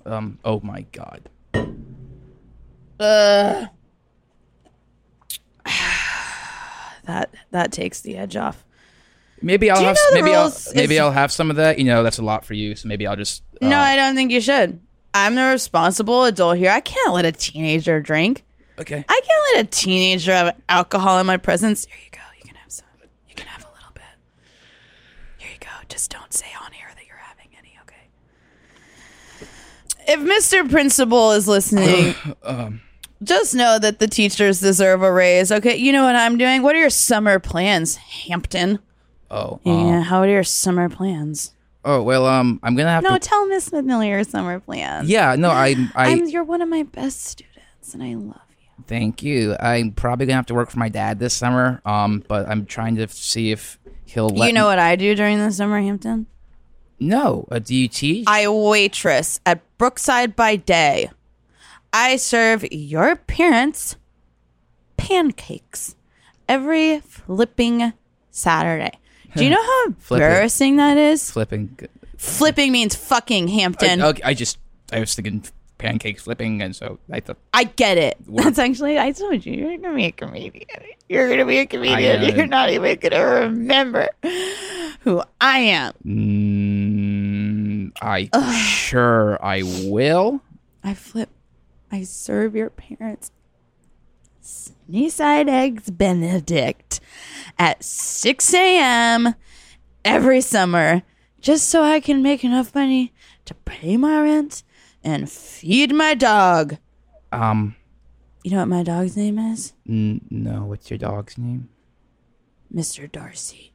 um, 0.05 0.39
oh 0.45 0.59
my 0.63 0.81
god, 0.91 1.29
that 2.99 3.69
that 7.51 7.71
takes 7.71 8.01
the 8.01 8.17
edge 8.17 8.35
off. 8.35 8.65
maybe 9.41 9.69
I'll 9.71 9.83
have 9.83 9.97
maybe 10.13 10.33
I'll 10.33 10.53
maybe 10.75 10.95
is- 10.95 10.99
I'll 11.01 11.11
have 11.11 11.31
some 11.31 11.49
of 11.49 11.55
that. 11.57 11.79
You 11.79 11.85
know, 11.85 12.03
that's 12.03 12.17
a 12.19 12.23
lot 12.23 12.45
for 12.45 12.53
you, 12.53 12.75
so 12.75 12.87
maybe 12.87 13.07
I'll 13.07 13.15
just. 13.15 13.43
No, 13.61 13.77
uh, 13.77 13.79
I 13.79 13.95
don't 13.95 14.15
think 14.15 14.31
you 14.31 14.41
should. 14.41 14.79
I'm 15.13 15.35
the 15.35 15.43
responsible 15.45 16.25
adult 16.25 16.57
here. 16.57 16.71
I 16.71 16.81
can't 16.81 17.13
let 17.13 17.25
a 17.25 17.31
teenager 17.31 17.99
drink. 17.99 18.43
okay. 18.79 19.03
I 19.07 19.21
can't 19.25 19.55
let 19.55 19.65
a 19.65 19.67
teenager 19.69 20.31
have 20.33 20.55
alcohol 20.69 21.19
in 21.19 21.25
my 21.25 21.37
presence. 21.37 21.85
Here 21.85 21.97
you 22.05 22.11
go. 22.11 22.19
You 22.37 22.43
can 22.47 22.55
have 22.55 22.71
some. 22.71 22.85
You 23.27 23.35
can 23.35 23.47
have 23.47 23.63
a 23.63 23.69
little 23.73 23.91
bit. 23.93 24.03
Here 25.37 25.49
you 25.51 25.59
go. 25.59 25.67
just 25.87 26.11
don't 26.11 26.31
say 26.33 26.47
on 26.61 26.71
air 26.73 26.91
that 26.95 27.05
you're 27.07 27.15
having 27.17 27.47
any, 27.57 27.77
okay? 27.83 28.07
If 30.11 30.19
Mr. 30.21 30.69
Principal 30.69 31.31
is 31.31 31.47
listening, 31.47 32.15
Um. 32.43 32.81
just 33.23 33.53
know 33.53 33.77
that 33.79 33.99
the 33.99 34.07
teachers 34.07 34.59
deserve 34.59 35.03
a 35.03 35.11
raise, 35.11 35.51
okay? 35.51 35.75
You 35.75 35.91
know 35.91 36.03
what 36.03 36.15
I'm 36.15 36.37
doing? 36.37 36.63
What 36.63 36.75
are 36.75 36.79
your 36.79 36.89
summer 36.89 37.37
plans, 37.39 37.95
Hampton? 37.95 38.79
Oh, 39.31 39.59
Yeah, 39.63 40.01
how 40.01 40.19
are 40.21 40.27
your 40.27 40.43
summer 40.43 40.89
plans? 40.89 41.53
oh 41.85 42.01
well. 42.01 42.25
Um, 42.25 42.59
I'm 42.63 42.75
gonna 42.75 42.89
have 42.89 43.03
No, 43.03 43.13
to. 43.13 43.19
tell 43.19 43.47
Miss 43.47 43.65
Smith 43.65 43.85
your 43.85 44.23
summer 44.23 44.59
plans. 44.59 45.07
yeah, 45.07 45.35
no, 45.35 45.49
I, 45.49 45.75
I. 45.95 46.11
I'm, 46.11 46.27
you're 46.27 46.43
one 46.43 46.61
of 46.61 46.67
my 46.69 46.83
best 46.83 47.23
students, 47.25 47.93
and 47.93 48.01
I 48.03 48.15
love 48.15 48.41
you. 48.49 48.83
Thank 48.87 49.21
you. 49.23 49.55
I'm 49.59 49.91
probably 49.91 50.25
gonna 50.25 50.37
have 50.37 50.47
to 50.47 50.53
work 50.55 50.69
for 50.71 50.79
my 50.79 50.89
dad 50.89 51.19
this 51.19 51.33
summer. 51.35 51.81
Um, 51.85 52.23
but 52.27 52.49
I'm 52.49 52.65
trying 52.65 52.95
to 52.97 53.07
see 53.07 53.51
if 53.51 53.77
he'll 54.05 54.29
let. 54.29 54.47
you 54.47 54.53
know 54.53 54.63
me- 54.63 54.67
what 54.69 54.79
I 54.79 54.95
do 54.95 55.13
during 55.15 55.37
the 55.37 55.51
summer, 55.51 55.79
Hampton? 55.79 56.25
No, 56.99 57.47
uh, 57.51 57.59
do 57.59 57.75
you 57.75 57.87
teach? 57.87 58.25
I 58.27 58.47
waitress 58.47 59.39
at 59.45 59.61
Brookside 59.77 60.35
by 60.35 60.55
day. 60.55 61.09
I 61.93 62.17
serve 62.17 62.65
your 62.71 63.15
parents 63.15 63.95
pancakes 64.97 65.95
every 66.47 66.99
flipping 66.99 67.93
Saturday. 68.31 68.99
Do 69.35 69.43
you 69.43 69.51
know 69.51 69.61
how 69.63 69.93
embarrassing 70.11 70.77
that 70.77 70.97
is? 70.97 71.29
flipping. 71.31 71.77
Flipping 72.17 72.71
means 72.71 72.95
fucking 72.95 73.47
Hampton. 73.47 74.01
I, 74.01 74.13
I 74.23 74.33
just 74.33 74.57
I 74.91 74.99
was 74.99 75.15
thinking 75.15 75.43
pancakes 75.79 76.23
flipping, 76.23 76.61
and 76.61 76.75
so 76.75 76.99
I 77.11 77.19
thought 77.21 77.37
I 77.53 77.63
get 77.63 77.97
it. 77.97 78.17
That's 78.27 78.59
actually 78.59 78.99
I 78.99 79.11
told 79.11 79.43
you 79.43 79.53
you're 79.53 79.77
gonna 79.77 79.95
be 79.95 80.05
a 80.05 80.11
comedian. 80.11 80.67
You're 81.07 81.27
gonna 81.27 81.45
be 81.45 81.57
a 81.57 81.65
comedian. 81.65 82.35
You're 82.35 82.45
not 82.45 82.69
even 82.69 82.99
gonna 82.99 83.25
remember 83.25 84.09
who 85.01 85.23
I 85.41 85.59
am. 85.59 85.93
mm, 86.05 87.91
I 87.99 88.29
sure 88.53 89.43
I 89.43 89.63
will. 89.63 90.41
I 90.83 90.93
flip. 90.93 91.29
I 91.91 92.03
serve 92.03 92.55
your 92.55 92.69
parents 92.69 93.31
Sunnyside 94.41 95.49
Eggs 95.49 95.89
Benedict 95.89 96.99
at 97.57 97.83
6 97.83 98.53
a.m. 98.53 99.35
every 100.03 100.41
summer 100.41 101.03
just 101.41 101.69
so 101.69 101.83
I 101.83 101.99
can 101.99 102.21
make 102.21 102.43
enough 102.43 102.73
money 102.75 103.13
to 103.45 103.53
pay 103.53 103.97
my 103.97 104.21
rent 104.21 104.63
and 105.03 105.29
feed 105.29 105.93
my 105.93 106.13
dog. 106.15 106.77
Um, 107.31 107.75
You 108.43 108.51
know 108.51 108.57
what 108.59 108.67
my 108.67 108.83
dog's 108.83 109.15
name 109.17 109.37
is? 109.39 109.73
n- 109.87 110.21
no, 110.29 110.65
what's 110.65 110.89
your 110.89 110.97
dog's 110.97 111.37
name? 111.37 111.69
Mr. 112.73 113.11
Darcy. 113.11 113.73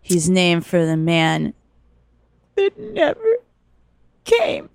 He's 0.00 0.28
named 0.30 0.64
for 0.64 0.86
the 0.86 0.96
man 0.96 1.52
that 2.54 2.78
never 2.78 3.36
came. 4.24 4.68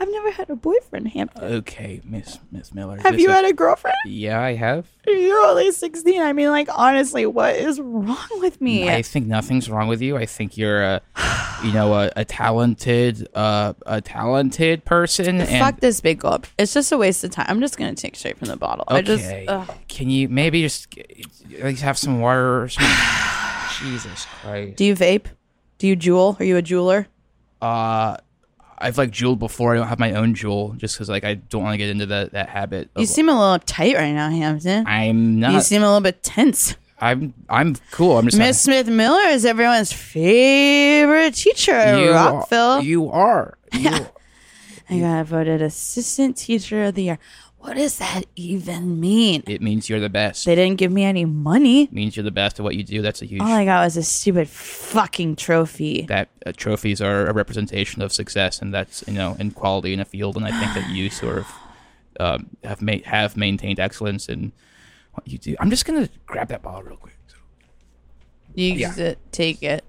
I've 0.00 0.10
never 0.10 0.30
had 0.30 0.48
a 0.48 0.56
boyfriend, 0.56 1.08
Hampton. 1.08 1.44
Okay, 1.44 2.00
Miss 2.04 2.38
Miss 2.50 2.72
Miller. 2.72 2.98
Have 3.02 3.20
you 3.20 3.28
a- 3.28 3.32
had 3.32 3.44
a 3.44 3.52
girlfriend? 3.52 3.96
Yeah, 4.06 4.40
I 4.40 4.54
have. 4.54 4.86
You're 5.06 5.38
only 5.40 5.70
16. 5.70 6.22
I 6.22 6.32
mean, 6.32 6.48
like, 6.48 6.68
honestly, 6.74 7.26
what 7.26 7.54
is 7.56 7.78
wrong 7.78 8.28
with 8.38 8.60
me? 8.62 8.88
I 8.88 9.02
think 9.02 9.26
nothing's 9.26 9.68
wrong 9.68 9.88
with 9.88 10.00
you. 10.00 10.16
I 10.16 10.24
think 10.24 10.56
you're 10.56 10.82
a, 10.82 11.02
you 11.64 11.72
know, 11.72 11.92
a, 11.92 12.10
a 12.16 12.24
talented, 12.24 13.28
uh, 13.34 13.74
a 13.84 14.00
talented 14.00 14.86
person. 14.86 15.38
And 15.40 15.48
Fuck 15.48 15.80
this 15.80 16.00
big 16.00 16.20
gulp. 16.20 16.46
It's 16.58 16.72
just 16.72 16.90
a 16.92 16.96
waste 16.98 17.22
of 17.24 17.30
time. 17.32 17.46
I'm 17.48 17.60
just 17.60 17.76
going 17.76 17.94
to 17.94 18.00
take 18.00 18.16
straight 18.16 18.38
from 18.38 18.48
the 18.48 18.56
bottle. 18.56 18.84
I 18.88 19.02
just. 19.02 19.24
Okay. 19.24 19.44
ugh. 19.48 19.70
Can 19.88 20.08
you 20.08 20.30
maybe 20.30 20.62
just 20.62 20.96
at 20.98 21.64
least 21.64 21.82
have 21.82 21.98
some 21.98 22.20
water 22.20 22.62
or 22.62 22.68
something? 22.68 22.90
Jesus 23.80 24.26
Christ. 24.42 24.76
Do 24.76 24.84
you 24.84 24.94
vape? 24.94 25.26
Do 25.78 25.86
you 25.86 25.96
Juul? 25.96 26.38
Are 26.40 26.44
you 26.44 26.56
a 26.56 26.62
jeweler? 26.62 27.06
Uh, 27.60 28.16
I've 28.80 28.98
like 28.98 29.10
Juuled 29.10 29.38
before. 29.38 29.74
I 29.74 29.78
don't 29.78 29.88
have 29.88 29.98
my 29.98 30.12
own 30.14 30.34
Juul 30.34 30.76
just 30.76 30.96
because 30.96 31.08
like 31.08 31.24
I 31.24 31.34
don't 31.34 31.62
want 31.62 31.74
to 31.74 31.78
get 31.78 31.90
into 31.90 32.06
that 32.06 32.32
that 32.32 32.48
habit. 32.48 32.90
Of, 32.94 33.02
You 33.02 33.06
seem 33.06 33.28
a 33.28 33.32
little 33.32 33.58
uptight 33.58 33.94
right 33.94 34.12
now, 34.12 34.30
Hampton. 34.30 34.86
I'm 34.86 35.38
not. 35.38 35.52
you 35.52 35.60
seem 35.60 35.82
a 35.82 35.86
little 35.86 36.00
bit 36.00 36.22
tense. 36.22 36.76
I'm 37.00 37.34
I'm 37.48 37.76
cool. 37.92 38.18
I'm 38.18 38.26
just 38.26 38.38
Miss 38.38 38.60
Smith 38.60 38.88
Miller 38.88 39.22
is 39.28 39.44
everyone's 39.44 39.92
favorite 39.92 41.34
teacher 41.34 41.98
you 41.98 42.10
Rockville. 42.12 42.60
Are, 42.60 42.82
you 42.82 43.10
are. 43.10 43.56
You, 43.72 43.90
I 44.90 44.98
got 44.98 45.26
voted 45.26 45.62
assistant 45.62 46.36
teacher 46.36 46.84
of 46.84 46.94
the 46.94 47.04
year. 47.04 47.18
What 47.60 47.76
does 47.76 47.98
that 47.98 48.22
even 48.36 48.98
mean? 49.00 49.42
it 49.46 49.60
means 49.60 49.88
you're 49.88 50.00
the 50.00 50.08
best. 50.08 50.46
They 50.46 50.54
didn't 50.54 50.78
give 50.78 50.90
me 50.90 51.04
any 51.04 51.24
money. 51.26 51.84
It 51.84 51.92
means 51.92 52.16
you're 52.16 52.24
the 52.24 52.30
best 52.30 52.58
at 52.58 52.62
what 52.64 52.74
you 52.74 52.82
do. 52.82 53.02
That's 53.02 53.20
a 53.22 53.26
huge. 53.26 53.42
All 53.42 53.48
I 53.48 53.64
got 53.66 53.84
was 53.84 53.96
a 53.98 54.02
stupid 54.02 54.48
fucking 54.48 55.36
trophy. 55.36 56.02
that 56.08 56.30
uh, 56.46 56.52
trophies 56.56 57.02
are 57.02 57.26
a 57.26 57.32
representation 57.34 58.00
of 58.02 58.12
success, 58.12 58.60
and 58.62 58.72
that's 58.72 59.04
you 59.06 59.12
know 59.14 59.36
in 59.38 59.50
quality 59.50 59.92
in 59.92 60.00
a 60.00 60.04
field. 60.06 60.36
And 60.36 60.46
I 60.46 60.50
think 60.58 60.72
that 60.74 60.90
you 60.94 61.10
sort 61.10 61.38
of 61.38 61.46
um, 62.20 62.48
have 62.64 62.80
ma- 62.80 63.04
have 63.04 63.36
maintained 63.36 63.78
excellence 63.78 64.28
in 64.28 64.52
what 65.12 65.28
you 65.28 65.36
do. 65.38 65.54
I'm 65.60 65.68
just 65.70 65.84
gonna 65.84 66.08
grab 66.26 66.48
that 66.48 66.62
bottle 66.62 66.82
real 66.82 66.96
quick. 66.96 67.14
You 68.54 68.72
Yeah. 68.72 68.88
just 68.88 69.00
uh, 69.00 69.14
take 69.32 69.62
it. 69.62 69.84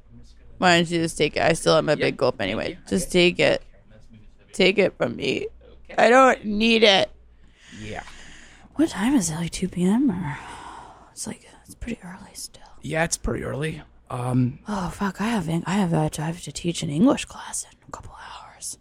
Why 0.60 0.77
don't 0.77 0.89
you 0.91 1.01
just 1.01 1.17
take 1.17 1.36
it? 1.38 1.41
I 1.41 1.53
still 1.53 1.75
have 1.75 1.84
my 1.86 1.95
big 1.95 2.17
gulp 2.17 2.39
anyway. 2.41 2.77
Just 2.88 3.12
take 3.12 3.39
it. 3.39 3.63
Take 4.53 4.77
it 4.77 4.95
from 4.97 5.15
me. 5.15 5.47
I 5.97 6.10
don't 6.10 6.45
need 6.45 6.84
it. 6.84 7.10
Yeah, 7.79 8.03
What 8.75 8.89
time 8.89 9.15
is 9.15 9.29
it? 9.29 9.36
Like 9.36 9.51
2 9.51 9.67
p.m. 9.69 10.12
or 10.12 10.38
it's 11.12 11.27
like 11.27 11.47
it's 11.65 11.75
pretty 11.75 11.99
early 12.03 12.34
still. 12.34 12.63
yeah, 12.81 13.03
it's 13.03 13.17
pretty 13.17 13.43
early. 13.43 13.81
Um, 14.10 14.60
Oh 14.67 14.89
fuck! 14.89 15.21
I 15.21 15.25
have 15.29 15.47
I 15.49 15.71
have 15.73 15.93
uh, 15.93 16.10
I 16.19 16.21
have 16.25 16.41
to 16.43 16.51
teach 16.51 16.84
an 16.84 16.89
English 16.89 17.25
class 17.25 17.63
in 17.63 17.77
a 17.88 17.91
couple 17.91 18.13
hours. 18.13 18.77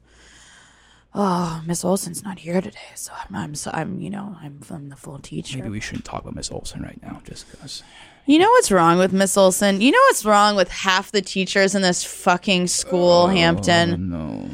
Oh, 1.14 1.62
Miss 1.66 1.85
Olson's 1.85 2.22
not 2.22 2.38
here 2.40 2.61
today, 2.61 2.79
so 2.94 3.12
I'm 3.16 3.35
I'm, 3.35 3.55
so, 3.55 3.70
I'm 3.74 4.00
you 4.00 4.11
know 4.11 4.37
I'm, 4.42 4.61
I'm 4.70 4.88
the 4.88 4.96
full 4.96 5.18
teacher. 5.18 5.59
maybe 5.59 5.70
we 5.70 5.81
shouldn't 5.81 6.05
talk 6.05 6.22
about 6.22 6.35
Miss 6.37 6.50
Olson 6.50 6.83
right 6.83 7.00
now, 7.03 7.20
just 7.24 7.50
because. 7.50 7.83
You 8.26 8.38
know 8.38 8.50
what's 8.50 8.70
wrong 8.70 8.98
with 8.98 9.12
Miss 9.12 9.37
Olson? 9.37 9.81
You 9.81 9.90
know 9.92 9.98
what's 10.09 10.24
wrong 10.24 10.55
with 10.55 10.68
half 10.70 11.11
the 11.11 11.20
teachers 11.22 11.74
in 11.74 11.83
this 11.83 12.05
fucking 12.05 12.66
school, 12.68 13.26
Hampton? 13.29 14.09
No. 14.11 14.48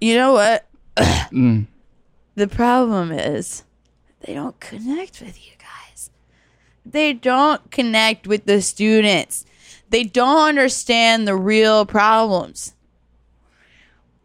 You 0.00 0.14
know 0.14 0.32
what? 0.32 0.66
The 2.36 2.46
problem 2.46 3.10
is 3.12 3.64
they 4.20 4.34
don't 4.34 4.58
connect 4.60 5.20
with 5.20 5.36
you 5.44 5.52
guys. 5.58 6.10
They 6.84 7.12
don't 7.12 7.70
connect 7.70 8.26
with 8.26 8.44
the 8.46 8.60
students. 8.62 9.44
They 9.90 10.04
don't 10.04 10.48
understand 10.48 11.26
the 11.26 11.34
real 11.36 11.86
problems. 11.86 12.74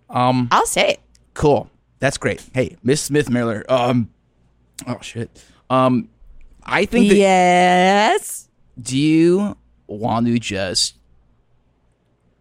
Um, 0.10 0.50
I'll 0.52 0.66
say 0.66 0.90
it. 0.90 1.00
cool. 1.34 1.70
That's 2.00 2.18
great. 2.18 2.44
Hey, 2.54 2.78
Miss 2.84 3.00
Smith 3.02 3.30
Miller. 3.30 3.64
Um, 3.70 4.10
oh 4.88 4.98
shit. 5.02 5.30
Um, 5.70 6.10
I 6.64 6.86
think 6.86 7.10
that. 7.10 7.16
Yes. 7.16 8.50
Do 8.82 8.98
you 8.98 9.56
want 9.88 10.26
to 10.26 10.40
just, 10.40 10.96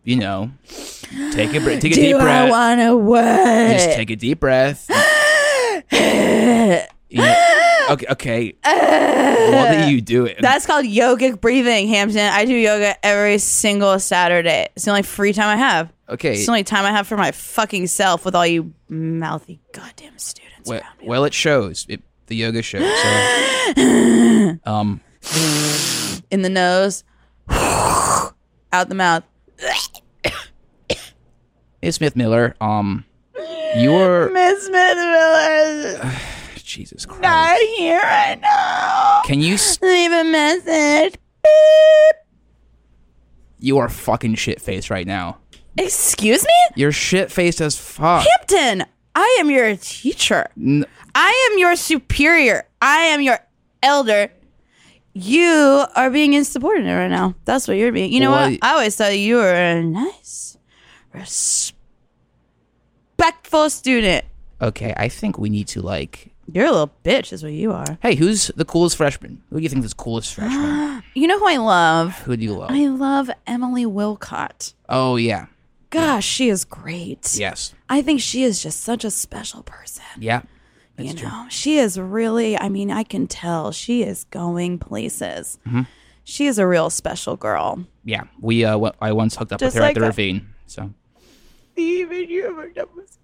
you 0.03 0.17
know, 0.17 0.51
take 1.33 1.55
a 1.55 1.61
breath, 1.61 1.81
take 1.81 1.93
a 1.93 1.95
Do 1.95 2.01
deep 2.01 2.17
I 2.17 2.49
want 2.51 2.81
to 2.81 2.97
work? 2.97 3.71
just 3.73 3.91
take 3.97 4.11
a 4.11 4.17
deep 4.17 4.41
breath. 4.41 4.89
Okay, 7.91 8.07
okay. 8.09 8.55
what 8.63 9.75
are 9.75 9.91
you 9.91 10.01
it? 10.27 10.37
That's 10.41 10.65
called 10.65 10.85
yogic 10.85 11.41
breathing, 11.41 11.89
Hampton. 11.89 12.21
I 12.21 12.45
do 12.45 12.55
yoga 12.55 12.95
every 13.05 13.39
single 13.39 13.99
Saturday. 13.99 14.69
It's 14.77 14.85
the 14.85 14.93
only 14.93 15.03
free 15.03 15.33
time 15.33 15.49
I 15.49 15.57
have. 15.57 15.93
okay. 16.09 16.35
It's 16.35 16.47
the 16.47 16.53
only 16.53 16.63
time 16.63 16.85
I 16.85 16.93
have 16.93 17.09
for 17.09 17.17
my 17.17 17.33
fucking 17.33 17.89
self 17.89 18.25
with 18.25 18.37
all 18.37 18.47
you 18.47 18.73
mouthy 18.89 19.59
goddamn 19.73 20.17
students 20.19 20.69
well, 20.69 20.81
around 20.81 21.01
me. 21.01 21.09
well, 21.09 21.25
it 21.25 21.35
shows. 21.35 21.85
It, 21.89 22.01
the 22.27 22.37
yoga 22.37 22.63
shows. 22.63 22.83
So, 23.03 24.59
um, 24.71 25.01
In 26.31 26.43
the 26.43 26.49
nose, 26.49 27.03
out 27.49 28.89
the 28.89 28.95
mouth. 28.95 29.25
Miss 31.83 31.97
Smith 31.97 32.15
Miller. 32.15 32.55
Um, 32.61 33.05
you're 33.77 34.31
Miss 34.31 34.67
Smith 34.67 34.97
Miller 34.97 36.13
Jesus 36.57 37.05
Christ. 37.07 37.23
not 37.23 37.59
here 37.77 37.99
right 37.99 38.39
now. 38.41 39.23
Can 39.25 39.41
you? 39.41 39.55
s- 39.55 39.81
Leave 39.83 40.13
a 40.13 40.25
message. 40.25 41.15
Beep. 41.43 42.17
You 43.59 43.79
are 43.79 43.89
fucking 43.89 44.37
shit 44.37 44.61
faced 44.61 44.89
right 44.91 45.07
now. 45.07 45.39
Excuse 45.77 46.43
me? 46.45 46.53
You're 46.77 46.93
shit 46.93 47.31
faced 47.31 47.61
as 47.61 47.77
fuck. 47.77 48.27
Hampton, 48.27 48.87
I 49.15 49.37
am 49.41 49.51
your 49.51 49.77
teacher. 49.77 50.47
N- 50.57 50.87
I 51.15 51.49
am 51.53 51.59
your 51.59 51.77
superior. 51.77 52.67
I 52.81 52.97
am 53.07 53.21
your 53.21 53.39
elder. 53.83 54.31
You 55.13 55.85
are 55.97 56.09
being 56.11 56.35
insubordinate 56.35 56.97
right 56.97 57.09
now. 57.11 57.35
That's 57.45 57.67
what 57.67 57.77
you're 57.77 57.91
being. 57.93 58.13
You 58.13 58.21
know 58.21 58.31
Well, 58.31 58.51
what? 58.51 58.59
I 58.63 58.73
always 58.75 58.95
thought 58.97 59.19
you 59.19 59.37
were 59.37 59.53
a 59.53 59.83
nice, 59.83 60.57
respectful 61.13 61.80
student. 63.69 64.25
okay, 64.61 64.95
I 64.97 65.09
think 65.09 65.39
we 65.39 65.49
need 65.51 65.69
to 65.69 65.83
like 65.83 66.33
You're 66.53 66.67
a 66.67 66.71
little 66.71 66.93
bitch, 67.05 67.33
is 67.33 67.43
what 67.43 67.53
you 67.53 67.73
are. 67.73 67.99
Hey, 68.03 68.15
who's 68.15 68.49
the 68.57 68.65
coolest 68.65 68.97
freshman? 68.97 69.43
Who 69.51 69.57
do 69.59 69.63
you 69.63 69.69
think 69.69 69.85
is 69.85 69.91
the 69.93 69.97
coolest 70.03 70.35
freshman? 70.35 71.03
You 71.15 71.27
know 71.27 71.39
who 71.41 71.49
I 71.49 71.57
love? 71.57 72.15
Who 72.21 72.37
do 72.37 72.45
you 72.45 72.55
love? 72.55 72.71
I 72.71 72.87
love 72.87 73.31
Emily 73.47 73.85
Wilcott. 73.85 74.75
oh 74.89 75.17
yeah, 75.17 75.47
Gosh, 75.91 76.25
she 76.25 76.49
is 76.49 76.65
great. 76.65 77.35
yes, 77.37 77.75
I 77.89 78.01
think 78.03 78.21
she 78.21 78.45
is 78.45 78.63
just 78.63 78.81
such 78.81 79.05
a 79.05 79.11
special 79.11 79.63
person. 79.63 80.05
yeah. 80.19 80.43
That's 80.97 81.15
you 81.15 81.19
true. 81.19 81.31
she 81.49 81.79
is 81.79 81.99
really, 81.99 82.59
I 82.59 82.69
mean, 82.69 82.91
I 82.91 83.05
can 83.05 83.27
tell 83.27 83.73
she 83.73 84.03
is 84.03 84.25
going 84.25 84.79
places. 84.79 85.59
Mm-hmm. 85.67 85.83
She 86.25 86.47
is 86.47 86.59
a 86.59 86.67
real 86.67 86.91
special 86.91 87.37
girl. 87.37 87.87
Yeah, 88.05 88.25
we. 88.41 88.65
Uh, 88.65 88.73
w- 88.73 88.93
I 89.01 89.13
once 89.13 89.35
hooked 89.35 89.53
up 89.53 89.61
Just 89.61 89.75
with 89.75 89.83
her 89.83 89.89
like 89.89 89.97
at 89.97 90.01
the 90.01 90.05
a- 90.05 90.09
ravine. 90.09 90.49
So, 90.67 90.93
Even 91.77 92.29
you 92.29 92.45
have 92.45 92.57
hooked 92.57 92.79
up 92.79 92.95
with 92.95 93.19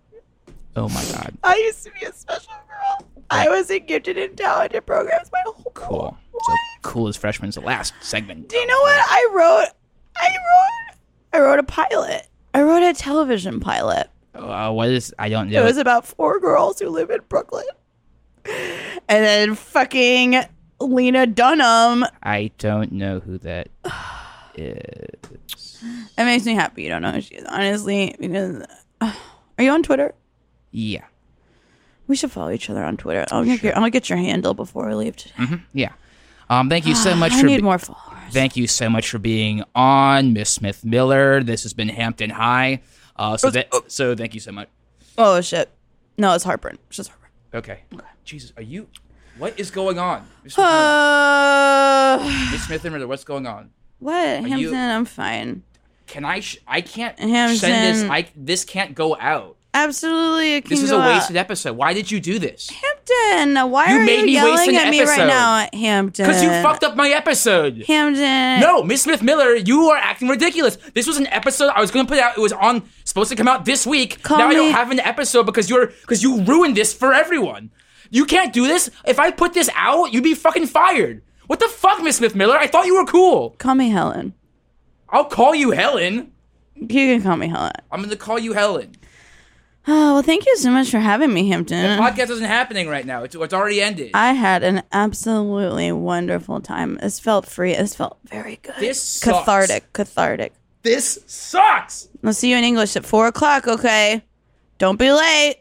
oh 0.77 0.89
my 0.89 1.05
god, 1.13 1.37
I 1.43 1.57
used 1.57 1.85
to 1.85 1.91
be 1.93 2.07
a 2.07 2.13
special 2.13 2.53
girl. 2.69 3.09
I 3.31 3.49
was 3.49 3.71
in 3.71 3.87
gifted 3.87 4.17
and 4.19 4.37
talented 4.37 4.87
programs 4.87 5.31
my 5.33 5.43
whole 5.45 5.73
cool. 5.75 6.17
So 6.33 6.53
cool 6.83 7.09
as 7.09 7.17
freshman's 7.17 7.57
the 7.57 7.61
last 7.61 7.93
segment. 8.01 8.49
Do 8.49 8.57
you 8.57 8.67
know 8.67 8.81
what 8.81 8.99
I 8.99 9.31
wrote? 9.33 9.73
I 10.17 10.29
wrote 10.29 10.97
I 11.33 11.41
wrote 11.41 11.59
a 11.59 11.65
pilot. 11.65 12.29
I 12.55 12.63
wrote 12.63 12.83
a 12.83 12.95
television 12.95 13.61
pilot. 13.61 14.09
Uh, 14.35 14.73
what 14.73 14.89
is? 14.89 15.15
I 15.19 15.29
don't 15.29 15.51
know. 15.51 15.61
It 15.61 15.65
was 15.65 15.79
about 15.79 16.07
four 16.07 16.41
girls 16.41 16.79
who 16.79 16.89
live 16.89 17.11
in 17.11 17.21
Brooklyn. 17.29 17.67
And 18.47 19.25
then 19.25 19.55
fucking 19.55 20.37
Lena 20.81 21.27
Dunham. 21.27 22.05
I 22.23 22.53
don't 22.59 22.93
know 22.93 23.21
who 23.21 23.39
that 23.39 23.69
is. 24.59 25.83
It 26.19 26.25
makes 26.25 26.45
me 26.45 26.55
happy 26.55 26.83
you 26.83 26.89
don't 26.89 27.03
know 27.03 27.13
who 27.13 27.21
she 27.21 27.35
is, 27.37 27.45
honestly, 27.49 28.15
because 28.19 28.63
are 29.01 29.13
you 29.59 29.71
on 29.71 29.83
Twitter? 29.83 30.15
Yeah, 30.73 31.05
We 32.07 32.17
should 32.17 32.31
follow 32.33 32.51
each 32.51 32.69
other 32.69 32.85
on 32.85 32.97
Twitter. 32.97 33.25
I'll 33.31 33.45
get 33.45 33.63
your 33.63 33.77
I'll 33.79 33.89
get 33.91 34.09
your 34.11 34.19
handle 34.19 34.53
before 34.55 34.89
I 34.91 34.95
leave 34.95 35.17
today. 35.17 35.61
yeah. 35.73 35.93
Um, 36.51 36.69
thank 36.69 36.87
you 36.87 36.95
so 36.95 37.15
much 37.23 37.33
I 37.33 37.41
for. 37.41 37.47
need 37.47 37.57
be- 37.57 37.63
more 37.63 37.79
followers. 37.79 38.03
Thank 38.33 38.57
you 38.57 38.67
so 38.67 38.91
much 38.91 39.09
for 39.09 39.19
being 39.19 39.63
on, 39.75 40.33
Miss 40.33 40.51
Smith 40.51 40.85
Miller. 40.85 41.43
This 41.43 41.63
has 41.63 41.73
been 41.73 41.89
Hampton 41.89 42.31
High. 42.31 42.83
Uh, 43.17 43.37
so 43.37 43.51
that, 43.51 43.69
so 43.91 44.15
thank 44.15 44.35
you 44.35 44.41
so 44.41 44.53
much. 44.53 44.69
Oh 45.17 45.41
shit. 45.41 45.71
No, 46.19 46.35
it's 46.35 46.45
heartburn. 46.45 46.79
It's 46.89 46.97
just 46.97 47.11
heartburn. 47.11 47.31
Okay. 47.55 47.81
Jesus, 48.25 48.53
are 48.57 48.63
you? 48.63 48.89
What 49.39 49.59
is 49.61 49.71
going 49.71 49.99
on, 49.99 50.27
Miss 50.45 50.55
Smith 50.55 50.67
Uh, 50.67 52.49
Miss 52.53 52.65
Smith 52.67 52.85
Miller? 52.85 53.07
What's 53.07 53.25
going 53.25 53.47
on? 53.47 53.71
What? 53.99 54.43
you- 54.43 54.49
Hampton, 54.49 54.75
I'm 54.75 55.05
fine. 55.05 55.63
Can 56.07 56.25
I? 56.25 56.41
Sh- 56.41 56.59
I 56.69 56.81
can't 56.83 57.19
Hampton. 57.19 57.59
send 57.59 57.97
this. 58.05 58.11
I 58.11 58.29
this 58.37 58.65
can't 58.65 58.95
go 58.95 59.17
out. 59.19 59.57
Absolutely, 59.75 60.61
This 60.61 60.83
is 60.83 60.91
a 60.91 60.97
out. 60.99 61.15
wasted 61.15 61.37
episode. 61.37 61.77
Why 61.77 61.93
did 61.93 62.11
you 62.11 62.19
do 62.19 62.39
this? 62.39 62.71
Hampton, 62.71 63.71
why 63.71 63.89
You 63.93 63.97
are 63.99 64.05
made 64.05 64.21
you 64.21 64.27
me 64.27 64.33
yelling 64.33 64.75
at 64.75 64.89
me 64.89 65.03
right 65.03 65.27
now, 65.27 65.69
Hampton? 65.79 66.27
Because 66.27 66.43
you 66.43 66.49
fucked 66.49 66.83
up 66.83 66.97
my 66.97 67.11
episode. 67.11 67.85
Hampton. 67.87 68.61
No, 68.61 68.83
Miss 68.83 69.03
Smith 69.03 69.23
Miller, 69.23 69.55
you 69.55 69.91
are 69.91 69.99
acting 69.99 70.29
ridiculous. 70.29 70.77
This 70.95 71.07
was 71.07 71.19
an 71.19 71.27
episode 71.27 71.69
I 71.75 71.81
was 71.83 71.91
going 71.91 72.07
to 72.07 72.11
put 72.11 72.19
out. 72.19 72.39
It 72.39 72.41
was 72.41 72.53
on 72.53 72.89
supposed 73.05 73.29
to 73.29 73.37
come 73.37 73.49
out 73.49 73.67
this 73.67 73.87
week. 73.87 74.23
Call 74.23 74.39
now 74.39 74.49
I 74.49 74.55
don't 74.55 74.73
have 74.73 74.91
an 74.91 75.01
episode 75.01 75.45
because 75.45 75.69
you're 75.69 75.89
because 75.89 76.23
you 76.23 76.41
ruined 76.43 76.75
this 76.77 76.95
for 76.95 77.13
everyone. 77.13 77.71
You 78.11 78.25
can't 78.25 78.55
do 78.55 78.67
this. 78.67 78.89
If 79.05 79.19
I 79.19 79.31
put 79.31 79.53
this 79.53 79.69
out, 79.75 80.13
you'd 80.15 80.25
be 80.25 80.35
fucking 80.35 80.69
fired. 80.69 81.23
What 81.47 81.61
the 81.61 81.69
fuck, 81.69 82.03
Miss 82.03 82.17
Smith 82.17 82.35
Miller? 82.35 82.57
I 82.59 82.67
thought 82.67 82.87
you 82.87 82.97
were 82.97 83.05
cool. 83.07 83.51
Call 83.59 83.75
me 83.75 83.91
Helen. 83.91 84.35
I'll 85.09 85.25
call 85.25 85.55
you 85.55 85.71
Helen. 85.71 86.33
You 86.75 86.87
can 86.89 87.23
call 87.23 87.37
me 87.37 87.49
Helen. 87.49 87.73
I'm 87.91 88.01
going 88.01 88.11
to 88.11 88.17
call 88.17 88.39
you 88.39 88.53
Helen. 88.53 88.97
Oh 89.89 90.15
well, 90.15 90.23
thank 90.23 90.47
you 90.47 90.57
so 90.57 90.71
much 90.71 90.91
for 90.91 90.99
having 90.99 91.33
me, 91.33 91.49
Hampton. 91.49 91.81
The 91.97 92.03
podcast 92.03 92.31
isn't 92.31 92.45
happening 92.45 92.89
right 92.89 93.07
now. 93.07 93.23
It's, 93.23 93.37
it's 93.37 93.55
already 93.55 93.81
ended. 93.81 94.11
I 94.15 94.33
had 94.33 94.65
an 94.65 94.83
absolutely 94.91 95.93
wonderful 95.93 96.61
time. 96.61 96.97
This 97.01 97.21
felt 97.21 97.47
free. 97.47 97.73
This 97.73 97.95
felt 97.95 98.19
very 98.25 98.59
good. 98.63 98.75
This 98.81 99.01
sucks. 99.01 99.39
cathartic, 99.39 99.93
cathartic. 99.93 100.55
this 100.83 101.21
sucks. 101.27 102.09
I'll 102.25 102.33
see 102.33 102.51
you 102.51 102.57
in 102.57 102.65
English 102.65 102.97
at 102.97 103.07
four 103.07 103.29
o'clock. 103.29 103.69
Okay, 103.69 104.25
don't 104.79 104.99
be 104.99 105.13
late. 105.13 105.59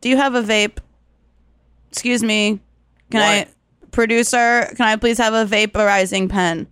Do 0.00 0.08
you 0.08 0.16
have 0.18 0.36
a 0.36 0.42
vape? 0.42 0.78
Excuse 1.90 2.22
me. 2.22 2.60
Can 3.10 3.20
What? 3.20 3.48
I, 3.48 3.52
producer? 3.92 4.68
Can 4.76 4.86
I 4.88 4.96
please 4.96 5.18
have 5.18 5.32
a 5.34 5.44
vaporizing 5.46 6.28
pen? 6.28 6.66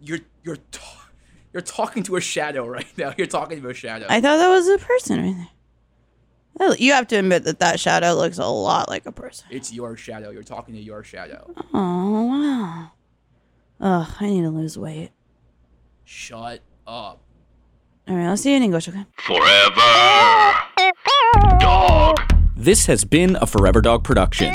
You're 0.00 0.20
you're 0.44 0.56
ta- 0.70 1.08
you're 1.52 1.62
talking 1.62 2.02
to 2.04 2.16
a 2.16 2.20
shadow 2.20 2.66
right 2.66 2.86
now. 2.98 3.14
You're 3.18 3.26
talking 3.28 3.62
to 3.62 3.68
a 3.68 3.74
shadow. 3.74 4.06
I 4.08 4.20
thought 4.20 4.36
that 4.38 4.48
was 4.48 4.68
a 4.68 4.78
person 4.78 5.22
right 5.22 5.34
there. 5.36 5.48
Oh, 6.68 6.74
You 6.78 6.92
have 6.92 7.06
to 7.08 7.16
admit 7.16 7.44
that 7.44 7.58
that 7.60 7.78
shadow 7.80 8.14
looks 8.14 8.38
a 8.38 8.46
lot 8.46 8.88
like 8.88 9.06
a 9.06 9.12
person. 9.12 9.46
it's 9.50 9.72
your 9.72 9.96
shadow. 9.96 10.30
You're 10.30 10.42
talking 10.42 10.74
to 10.74 10.80
your 10.80 11.02
shadow. 11.04 11.52
Oh 11.72 12.24
wow. 12.26 12.90
Ugh, 13.80 14.08
I 14.20 14.26
need 14.26 14.42
to 14.42 14.50
lose 14.50 14.76
weight. 14.78 15.10
Shut 16.04 16.60
up. 16.86 17.20
All 18.06 18.14
right, 18.16 18.26
I'll 18.26 18.36
see 18.36 18.50
you 18.50 18.56
in 18.56 18.62
English. 18.64 18.88
Okay. 18.88 19.04
Forever. 19.18 20.54
Dog. 21.58 22.20
This 22.56 22.86
has 22.86 23.04
been 23.04 23.36
a 23.40 23.46
Forever 23.46 23.80
Dog 23.80 24.04
production. 24.04 24.54